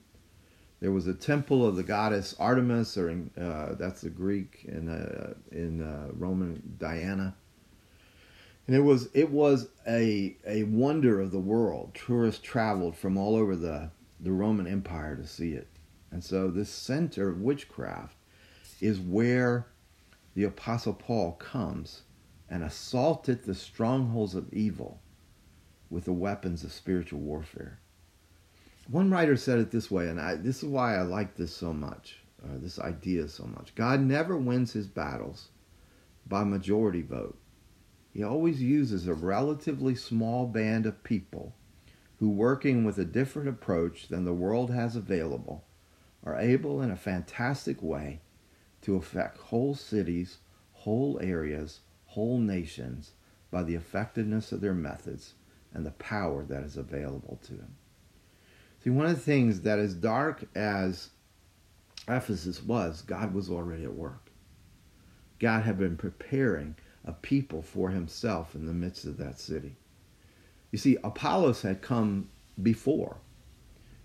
There 0.80 0.92
was 0.92 1.06
a 1.06 1.14
temple 1.14 1.66
of 1.66 1.76
the 1.76 1.82
goddess 1.82 2.34
Artemis, 2.38 2.96
or 2.96 3.08
in, 3.10 3.30
uh, 3.40 3.74
that's 3.78 4.02
the 4.02 4.10
Greek, 4.10 4.64
in, 4.64 4.88
uh, 4.88 5.34
in 5.50 5.82
uh, 5.82 6.08
Roman 6.12 6.76
Diana. 6.78 7.34
And 8.66 8.76
it 8.76 8.80
was 8.80 9.08
it 9.14 9.30
was 9.30 9.68
a 9.86 10.36
a 10.46 10.64
wonder 10.64 11.20
of 11.20 11.30
the 11.30 11.38
world. 11.38 11.94
Tourists 11.94 12.42
traveled 12.42 12.96
from 12.96 13.16
all 13.16 13.34
over 13.34 13.56
the, 13.56 13.90
the 14.20 14.30
Roman 14.30 14.66
Empire 14.66 15.16
to 15.16 15.26
see 15.26 15.52
it. 15.52 15.68
And 16.10 16.22
so 16.22 16.50
this 16.50 16.68
center 16.68 17.30
of 17.30 17.40
witchcraft 17.40 18.16
is 18.80 19.00
where 19.00 19.66
the 20.34 20.44
Apostle 20.44 20.92
Paul 20.92 21.32
comes 21.32 22.02
and 22.50 22.62
assaulted 22.62 23.44
the 23.44 23.54
strongholds 23.54 24.34
of 24.34 24.52
evil 24.52 25.00
with 25.90 26.04
the 26.04 26.12
weapons 26.12 26.62
of 26.62 26.72
spiritual 26.72 27.20
warfare. 27.20 27.80
One 28.90 29.10
writer 29.10 29.36
said 29.36 29.58
it 29.58 29.70
this 29.70 29.90
way, 29.90 30.08
and 30.08 30.18
I, 30.18 30.36
this 30.36 30.62
is 30.62 30.64
why 30.64 30.96
I 30.96 31.02
like 31.02 31.36
this 31.36 31.54
so 31.54 31.74
much, 31.74 32.20
uh, 32.42 32.56
this 32.56 32.78
idea 32.78 33.28
so 33.28 33.44
much. 33.44 33.74
God 33.74 34.00
never 34.00 34.34
wins 34.34 34.72
his 34.72 34.86
battles 34.86 35.48
by 36.26 36.42
majority 36.44 37.02
vote. 37.02 37.36
He 38.14 38.22
always 38.22 38.62
uses 38.62 39.06
a 39.06 39.12
relatively 39.12 39.94
small 39.94 40.46
band 40.46 40.86
of 40.86 41.04
people 41.04 41.54
who, 42.18 42.30
working 42.30 42.82
with 42.82 42.96
a 42.96 43.04
different 43.04 43.50
approach 43.50 44.08
than 44.08 44.24
the 44.24 44.32
world 44.32 44.70
has 44.70 44.96
available, 44.96 45.64
are 46.24 46.38
able 46.38 46.80
in 46.80 46.90
a 46.90 46.96
fantastic 46.96 47.82
way 47.82 48.20
to 48.80 48.96
affect 48.96 49.36
whole 49.36 49.74
cities, 49.74 50.38
whole 50.72 51.20
areas, 51.22 51.80
whole 52.06 52.38
nations 52.38 53.12
by 53.50 53.62
the 53.62 53.74
effectiveness 53.74 54.50
of 54.50 54.62
their 54.62 54.74
methods 54.74 55.34
and 55.74 55.84
the 55.84 55.90
power 55.90 56.42
that 56.42 56.62
is 56.62 56.78
available 56.78 57.38
to 57.42 57.52
him. 57.52 57.76
See, 58.88 58.92
one 58.92 59.04
of 59.04 59.16
the 59.16 59.20
things 59.20 59.60
that 59.60 59.78
as 59.78 59.92
dark 59.92 60.44
as 60.54 61.10
Ephesus 62.08 62.62
was, 62.62 63.02
God 63.02 63.34
was 63.34 63.50
already 63.50 63.84
at 63.84 63.92
work. 63.92 64.30
God 65.38 65.64
had 65.64 65.76
been 65.76 65.98
preparing 65.98 66.74
a 67.04 67.12
people 67.12 67.60
for 67.60 67.90
himself 67.90 68.54
in 68.54 68.64
the 68.64 68.72
midst 68.72 69.04
of 69.04 69.18
that 69.18 69.38
city. 69.38 69.76
You 70.70 70.78
see, 70.78 70.96
Apollos 71.04 71.60
had 71.60 71.82
come 71.82 72.30
before, 72.62 73.18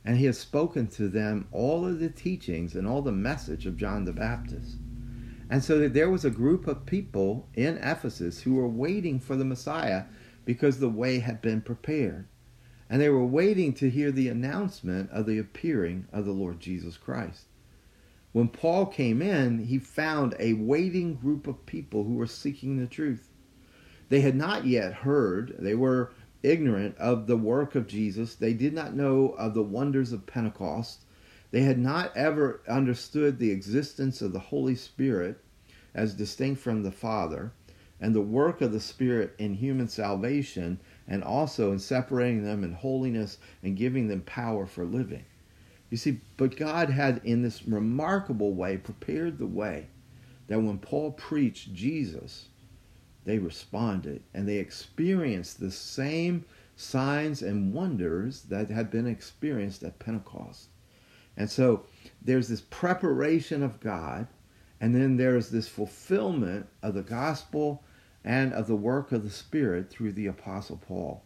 and 0.03 0.17
he 0.17 0.25
had 0.25 0.35
spoken 0.35 0.87
to 0.87 1.07
them 1.07 1.47
all 1.53 1.85
of 1.85 1.99
the 2.01 2.09
teachings 2.09 2.75
and 2.75 2.85
all 2.85 3.01
the 3.01 3.13
message 3.13 3.65
of 3.65 3.77
John 3.77 4.03
the 4.03 4.11
Baptist. 4.11 4.75
And 5.49 5.63
so 5.63 5.79
that 5.79 5.93
there 5.93 6.09
was 6.09 6.25
a 6.25 6.29
group 6.29 6.67
of 6.67 6.85
people 6.85 7.47
in 7.53 7.77
Ephesus 7.77 8.41
who 8.41 8.55
were 8.55 8.67
waiting 8.67 9.21
for 9.21 9.37
the 9.37 9.45
Messiah 9.45 10.03
because 10.43 10.81
the 10.81 10.89
way 10.89 11.19
had 11.19 11.41
been 11.41 11.61
prepared. 11.61 12.27
And 12.89 13.01
they 13.01 13.09
were 13.09 13.25
waiting 13.25 13.73
to 13.73 13.89
hear 13.89 14.11
the 14.11 14.27
announcement 14.27 15.09
of 15.11 15.25
the 15.25 15.39
appearing 15.39 16.07
of 16.11 16.25
the 16.25 16.31
Lord 16.31 16.59
Jesus 16.59 16.97
Christ. 16.97 17.45
When 18.33 18.47
Paul 18.47 18.87
came 18.87 19.21
in, 19.21 19.65
he 19.65 19.77
found 19.77 20.35
a 20.39 20.53
waiting 20.53 21.15
group 21.15 21.45
of 21.47 21.65
people 21.65 22.03
who 22.03 22.15
were 22.15 22.27
seeking 22.27 22.77
the 22.77 22.87
truth. 22.87 23.29
They 24.09 24.21
had 24.21 24.35
not 24.35 24.65
yet 24.65 24.93
heard, 24.93 25.55
they 25.59 25.75
were 25.75 26.11
ignorant 26.41 26.97
of 26.97 27.27
the 27.27 27.37
work 27.37 27.75
of 27.75 27.87
Jesus, 27.87 28.35
they 28.35 28.53
did 28.53 28.73
not 28.73 28.95
know 28.95 29.29
of 29.37 29.53
the 29.53 29.63
wonders 29.63 30.11
of 30.11 30.25
Pentecost, 30.25 31.05
they 31.51 31.61
had 31.61 31.77
not 31.77 32.15
ever 32.17 32.61
understood 32.67 33.37
the 33.37 33.51
existence 33.51 34.21
of 34.21 34.33
the 34.33 34.39
Holy 34.39 34.75
Spirit 34.75 35.39
as 35.93 36.15
distinct 36.15 36.59
from 36.59 36.81
the 36.81 36.91
Father, 36.91 37.53
and 38.01 38.15
the 38.15 38.21
work 38.21 38.61
of 38.61 38.71
the 38.71 38.79
Spirit 38.79 39.35
in 39.37 39.53
human 39.53 39.87
salvation, 39.87 40.79
and 41.07 41.23
also 41.23 41.71
in 41.71 41.79
separating 41.79 42.43
them 42.43 42.63
in 42.63 42.73
holiness 42.73 43.37
and 43.61 43.77
giving 43.77 44.07
them 44.07 44.21
power 44.21 44.65
for 44.65 44.85
living. 44.85 45.25
You 45.89 45.97
see, 45.97 46.21
but 46.37 46.55
God 46.55 46.89
had, 46.89 47.21
in 47.23 47.41
this 47.41 47.63
remarkable 47.65 48.53
way, 48.53 48.77
prepared 48.77 49.37
the 49.37 49.45
way 49.45 49.87
that 50.47 50.59
when 50.59 50.79
Paul 50.79 51.11
preached 51.11 51.73
Jesus, 51.73 52.47
they 53.25 53.37
responded 53.37 54.23
and 54.33 54.47
they 54.47 54.57
experienced 54.57 55.59
the 55.59 55.71
same 55.71 56.45
signs 56.75 57.41
and 57.41 57.73
wonders 57.73 58.43
that 58.43 58.69
had 58.69 58.89
been 58.89 59.07
experienced 59.07 59.83
at 59.83 59.99
Pentecost. 59.99 60.69
And 61.37 61.49
so 61.49 61.85
there's 62.21 62.47
this 62.47 62.61
preparation 62.61 63.63
of 63.63 63.79
God, 63.79 64.27
and 64.81 64.95
then 64.95 65.17
there's 65.17 65.49
this 65.49 65.67
fulfillment 65.67 66.67
of 66.81 66.93
the 66.93 67.01
gospel 67.01 67.83
and 68.23 68.53
of 68.53 68.67
the 68.67 68.75
work 68.75 69.11
of 69.11 69.23
the 69.23 69.29
Spirit 69.29 69.89
through 69.89 70.13
the 70.13 70.27
Apostle 70.27 70.77
Paul. 70.77 71.23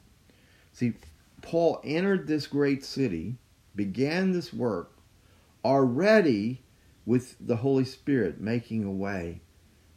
See, 0.73 0.93
Paul 1.41 1.79
entered 1.83 2.27
this 2.27 2.47
great 2.47 2.83
city, 2.83 3.37
began 3.75 4.31
this 4.31 4.53
work 4.53 4.97
already 5.63 6.61
with 7.05 7.35
the 7.39 7.57
Holy 7.57 7.85
Spirit 7.85 8.41
making 8.41 8.83
a 8.83 8.91
way 8.91 9.41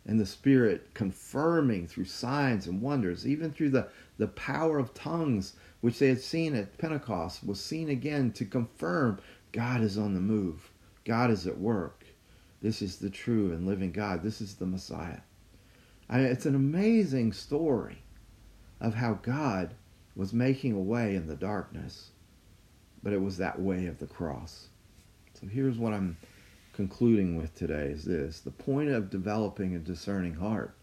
and 0.07 0.19
the 0.19 0.27
Spirit 0.27 0.95
confirming 0.95 1.87
through 1.87 2.07
signs 2.07 2.67
and 2.67 2.81
wonders, 2.81 3.27
even 3.27 3.53
through 3.53 3.71
the, 3.71 3.89
the 4.19 4.29
power 4.29 4.79
of 4.79 4.95
tongues, 4.95 5.55
which 5.81 5.99
they 5.99 6.09
had 6.09 6.21
seen 6.21 6.55
at 6.55 6.79
Pentecost, 6.79 7.47
was 7.47 7.61
seen 7.61 7.89
again 7.89 8.33
to 8.33 8.45
confirm 8.45 9.21
God 9.53 9.83
is 9.83 9.99
on 9.99 10.15
the 10.15 10.21
move. 10.21 10.71
God 11.05 11.31
is 11.31 11.47
at 11.47 11.59
work. 11.59 12.05
This 12.63 12.83
is 12.83 12.97
the 12.97 13.11
true 13.11 13.53
and 13.53 13.67
living 13.67 13.93
God. 13.93 14.23
This 14.23 14.41
is 14.41 14.55
the 14.55 14.67
Messiah. 14.67 15.21
Mean, 16.11 16.27
it's 16.27 16.47
an 16.47 16.55
amazing 16.55 17.33
story 17.33 18.03
of 18.81 18.95
how 18.95 19.15
God 19.15 19.75
was 20.17 20.33
making 20.33 20.73
a 20.73 20.81
way 20.81 21.15
in 21.15 21.27
the 21.27 21.37
darkness, 21.37 22.11
but 23.03 23.13
it 23.13 23.23
was 23.23 23.37
that 23.37 23.61
way 23.61 23.87
of 23.87 23.99
the 23.99 24.07
cross. 24.07 24.69
So 25.35 25.47
here's 25.47 25.79
what 25.79 25.93
I'm 25.93 26.17
concluding 26.73 27.37
with 27.37 27.55
today 27.55 27.87
is 27.87 28.05
this 28.05 28.41
the 28.41 28.51
point 28.51 28.91
of 28.91 29.11
developing 29.11 29.75
a 29.75 29.79
discerning 29.79 30.35
heart 30.35 30.75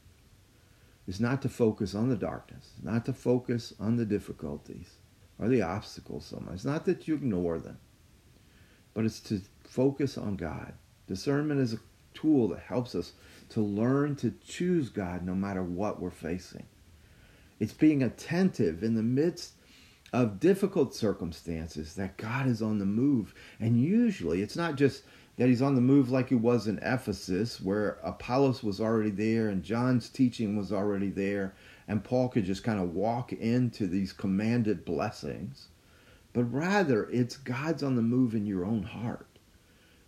is 1.07 1.19
not 1.19 1.41
to 1.41 1.49
focus 1.49 1.95
on 1.95 2.09
the 2.09 2.15
darkness, 2.15 2.71
not 2.83 3.05
to 3.05 3.13
focus 3.13 3.73
on 3.79 3.95
the 3.95 4.05
difficulties 4.05 4.95
or 5.39 5.47
the 5.47 5.61
obstacles 5.61 6.25
so 6.25 6.39
much. 6.39 6.55
It's 6.55 6.65
not 6.65 6.85
that 6.85 7.07
you 7.07 7.15
ignore 7.15 7.59
them, 7.59 7.79
but 8.93 9.05
it's 9.05 9.19
to 9.21 9.41
focus 9.63 10.17
on 10.17 10.35
God. 10.35 10.73
Discernment 11.07 11.61
is 11.61 11.73
a 11.73 11.79
tool 12.13 12.49
that 12.49 12.59
helps 12.59 12.95
us 12.95 13.13
to 13.49 13.61
learn 13.61 14.15
to 14.17 14.33
choose 14.45 14.89
God 14.89 15.25
no 15.25 15.35
matter 15.35 15.63
what 15.63 16.01
we're 16.01 16.09
facing. 16.09 16.65
It's 17.59 17.73
being 17.73 18.03
attentive 18.03 18.83
in 18.83 18.95
the 18.95 19.03
midst 19.03 19.53
of 20.13 20.39
difficult 20.39 20.95
circumstances 20.95 21.95
that 21.95 22.17
God 22.17 22.47
is 22.47 22.61
on 22.61 22.79
the 22.79 22.85
move. 22.85 23.33
And 23.59 23.81
usually 23.81 24.41
it's 24.41 24.55
not 24.55 24.75
just 24.75 25.03
that 25.37 25.47
he's 25.47 25.61
on 25.61 25.75
the 25.75 25.81
move 25.81 26.09
like 26.09 26.29
he 26.29 26.35
was 26.35 26.67
in 26.67 26.79
Ephesus, 26.79 27.61
where 27.61 27.99
Apollos 28.03 28.63
was 28.63 28.81
already 28.81 29.11
there 29.11 29.49
and 29.49 29.63
John's 29.63 30.09
teaching 30.09 30.57
was 30.57 30.71
already 30.71 31.09
there, 31.09 31.53
and 31.87 32.03
Paul 32.03 32.29
could 32.29 32.45
just 32.45 32.63
kind 32.63 32.79
of 32.79 32.93
walk 32.93 33.31
into 33.31 33.85
these 33.87 34.13
commanded 34.13 34.83
blessings. 34.83 35.67
But 36.33 36.45
rather, 36.45 37.09
it's 37.11 37.37
God's 37.37 37.83
on 37.83 37.95
the 37.95 38.01
move 38.01 38.33
in 38.33 38.45
your 38.45 38.65
own 38.65 38.83
heart. 38.83 39.26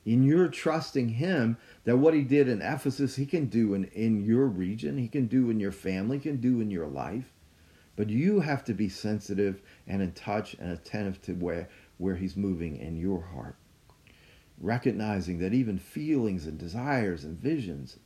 And 0.05 0.25
you're 0.25 0.47
trusting 0.47 1.09
Him 1.09 1.57
that 1.83 1.97
what 1.97 2.13
He 2.13 2.23
did 2.23 2.47
in 2.47 2.61
Ephesus, 2.61 3.15
He 3.15 3.25
can 3.25 3.45
do 3.45 3.73
in, 3.73 3.85
in 3.85 4.23
your 4.23 4.47
region, 4.47 4.97
He 4.97 5.07
can 5.07 5.27
do 5.27 5.49
in 5.49 5.59
your 5.59 5.71
family, 5.71 6.17
He 6.17 6.23
can 6.23 6.37
do 6.37 6.61
in 6.61 6.71
your 6.71 6.87
life. 6.87 7.33
But 7.95 8.09
you 8.09 8.39
have 8.39 8.63
to 8.65 8.73
be 8.73 8.89
sensitive 8.89 9.61
and 9.87 10.01
in 10.01 10.13
touch 10.13 10.55
and 10.59 10.71
attentive 10.71 11.21
to 11.23 11.33
where, 11.33 11.69
where 11.97 12.15
He's 12.15 12.37
moving 12.37 12.77
in 12.77 12.97
your 12.97 13.21
heart 13.21 13.55
recognizing 14.59 15.39
that 15.39 15.53
even 15.53 15.77
feelings 15.77 16.45
and 16.45 16.57
desires 16.57 17.23
and 17.23 17.39
visions 17.39 17.97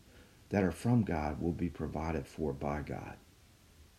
that 0.50 0.64
are 0.64 0.72
from 0.72 1.04
God 1.04 1.42
will 1.42 1.52
be 1.52 1.70
provided 1.70 2.28
for 2.28 2.54
by 2.54 2.82
God. 2.82 3.16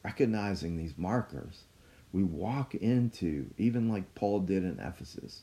Recognizing 0.04 0.76
these 0.76 0.96
markers, 0.96 1.64
we 2.12 2.22
walk 2.22 2.74
into, 2.74 3.50
even 3.59 3.88
like 3.88 4.14
Paul 4.14 4.40
did 4.40 4.62
in 4.62 4.78
Ephesus, 4.78 5.42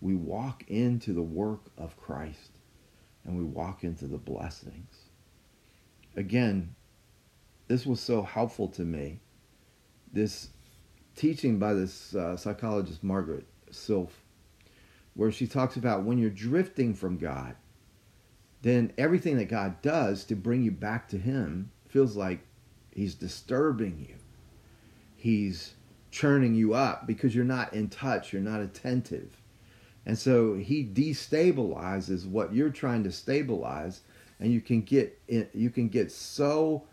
we 0.00 0.14
walk 0.14 0.64
into 0.68 1.12
the 1.12 1.22
work 1.22 1.66
of 1.78 1.96
Christ 1.96 2.58
and 3.24 3.36
we 3.36 3.44
walk 3.44 3.84
into 3.84 4.06
the 4.06 4.18
blessings. 4.18 4.94
Again, 6.16 6.74
this 7.68 7.84
was 7.84 8.00
so 8.00 8.22
helpful 8.22 8.68
to 8.68 8.82
me. 8.82 9.20
This 10.12 10.50
teaching 11.16 11.58
by 11.58 11.74
this 11.74 12.14
uh, 12.14 12.36
psychologist, 12.36 13.02
Margaret 13.02 13.46
Silf, 13.70 14.22
where 15.14 15.32
she 15.32 15.46
talks 15.46 15.76
about 15.76 16.04
when 16.04 16.18
you're 16.18 16.30
drifting 16.30 16.94
from 16.94 17.16
God, 17.16 17.56
then 18.62 18.92
everything 18.96 19.36
that 19.38 19.48
God 19.48 19.80
does 19.82 20.24
to 20.24 20.36
bring 20.36 20.62
you 20.62 20.70
back 20.70 21.08
to 21.08 21.18
Him 21.18 21.70
feels 21.88 22.16
like 22.16 22.40
He's 22.90 23.14
disturbing 23.14 24.06
you. 24.08 24.16
He's 25.16 25.74
churning 26.10 26.54
you 26.54 26.74
up 26.74 27.06
because 27.06 27.34
you're 27.34 27.44
not 27.44 27.72
in 27.74 27.88
touch, 27.88 28.32
you're 28.32 28.42
not 28.42 28.60
attentive. 28.60 29.36
And 30.06 30.16
so 30.16 30.54
He 30.54 30.84
destabilizes 30.84 32.26
what 32.26 32.54
you're 32.54 32.70
trying 32.70 33.02
to 33.04 33.12
stabilize, 33.12 34.02
and 34.38 34.52
you 34.52 34.60
can 34.60 34.82
get 34.82 35.20
you 35.28 35.70
can 35.70 35.88
get 35.88 36.12
so 36.12 36.84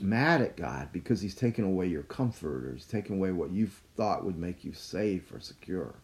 mad 0.00 0.42
at 0.42 0.56
God 0.56 0.88
because 0.92 1.20
He's 1.20 1.36
taken 1.36 1.64
away 1.64 1.86
your 1.86 2.02
comfort 2.02 2.66
or 2.66 2.72
He's 2.74 2.86
taken 2.86 3.16
away 3.16 3.30
what 3.30 3.52
you 3.52 3.70
thought 3.96 4.24
would 4.24 4.36
make 4.36 4.64
you 4.64 4.72
safe 4.72 5.32
or 5.32 5.40
secure. 5.40 5.94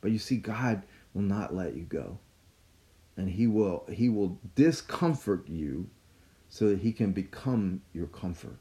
But 0.00 0.12
you 0.12 0.18
see, 0.20 0.36
God 0.36 0.84
will 1.14 1.22
not 1.22 1.54
let 1.54 1.74
you 1.74 1.82
go. 1.82 2.18
And 3.16 3.30
he 3.30 3.46
will 3.46 3.84
he 3.90 4.08
will 4.08 4.38
discomfort 4.54 5.48
you 5.48 5.88
so 6.48 6.68
that 6.68 6.80
he 6.80 6.92
can 6.92 7.12
become 7.12 7.82
your 7.92 8.06
comfort. 8.06 8.60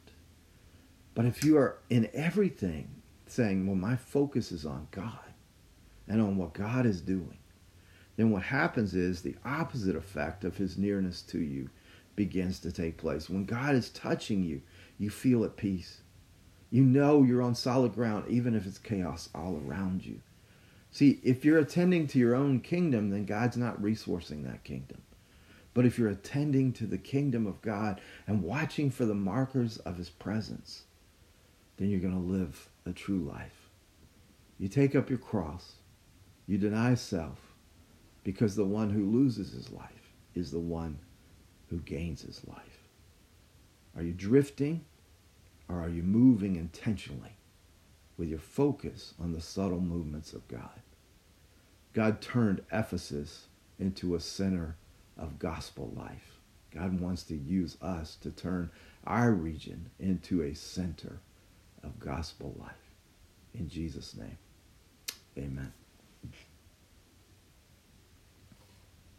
But 1.14 1.26
if 1.26 1.44
you 1.44 1.58
are 1.58 1.78
in 1.90 2.10
everything 2.14 2.90
saying, 3.28 3.68
well, 3.68 3.76
my 3.76 3.96
focus 3.96 4.52
is 4.52 4.66
on 4.66 4.88
God 4.92 5.25
and 6.08 6.22
on 6.22 6.38
what 6.38 6.54
God 6.54 6.86
is 6.86 7.02
doing, 7.02 7.38
then 8.16 8.32
what 8.32 8.44
happens 8.44 8.94
is 8.94 9.22
the 9.22 9.36
opposite 9.44 9.96
effect 9.96 10.44
of 10.44 10.58
his 10.58 10.78
nearness 10.78 11.22
to 11.24 11.40
you 11.40 11.70
begins 12.16 12.60
to 12.60 12.72
take 12.72 12.98
place. 12.98 13.30
When 13.30 13.46
God 13.46 13.76
is 13.76 13.90
touching 13.90 14.44
you, 14.44 14.62
you 14.98 15.10
feel 15.10 15.44
at 15.44 15.58
peace. 15.58 16.02
You 16.70 16.84
know 16.84 17.24
you're 17.24 17.42
on 17.42 17.56
solid 17.56 17.94
ground, 17.94 18.26
even 18.30 18.56
if 18.56 18.66
it's 18.66 18.78
chaos 18.78 19.30
all 19.36 19.62
around 19.66 20.06
you. 20.06 20.22
See, 20.92 21.20
if 21.24 21.44
you're 21.44 21.58
attending 21.58 22.08
to 22.08 22.20
your 22.20 22.36
own 22.36 22.62
kingdom, 22.62 23.10
then 23.10 23.26
God's 23.26 23.58
not 23.58 23.82
resourcing 23.82 24.46
that 24.46 24.64
kingdom. 24.64 25.02
But 25.74 25.86
if 25.86 26.00
you're 26.00 26.10
attending 26.10 26.72
to 26.74 26.86
the 26.86 26.98
kingdom 26.98 27.46
of 27.46 27.62
God 27.62 28.00
and 28.26 28.44
watching 28.44 28.90
for 28.90 29.04
the 29.06 29.14
markers 29.14 29.78
of 29.80 29.98
his 29.98 30.10
presence, 30.10 30.84
then 31.76 31.90
you're 31.90 32.00
going 32.00 32.14
to 32.14 32.20
live 32.20 32.70
a 32.86 32.94
true 32.94 33.20
life. 33.20 33.70
You 34.58 34.70
take 34.70 34.96
up 34.96 35.10
your 35.10 35.20
cross, 35.20 35.74
you 36.48 36.58
deny 36.58 36.94
self, 36.96 37.40
because 38.24 38.56
the 38.56 38.66
one 38.66 38.90
who 38.90 39.10
loses 39.10 39.52
his 39.52 39.72
life 39.72 40.14
is 40.34 40.52
the 40.52 40.60
one 40.60 41.00
who 41.70 41.80
gains 41.80 42.22
his 42.22 42.42
life. 42.48 42.90
Are 43.96 44.04
you 44.04 44.14
drifting 44.14 44.86
or 45.70 45.80
are 45.80 45.90
you 45.90 46.04
moving 46.04 46.56
intentionally 46.56 47.38
with 48.18 48.30
your 48.30 48.40
focus 48.40 49.14
on 49.20 49.32
the 49.32 49.42
subtle 49.42 49.80
movements 49.80 50.34
of 50.34 50.48
God? 50.48 50.82
God 51.94 52.22
turned 52.22 52.62
Ephesus 52.72 53.48
into 53.80 54.16
a 54.16 54.20
center 54.20 54.76
of 55.18 55.40
gospel 55.40 55.92
life. 55.96 56.40
God 56.74 57.00
wants 57.00 57.24
to 57.24 57.36
use 57.36 57.78
us 57.82 58.18
to 58.18 58.32
turn 58.32 58.70
our 59.08 59.32
region 59.32 59.90
into 60.00 60.44
a 60.44 60.54
center 60.54 61.20
of 61.84 62.00
gospel 62.00 62.54
life. 62.60 62.72
In 63.54 63.70
Jesus' 63.70 64.16
name, 64.16 64.38
amen. 65.38 65.72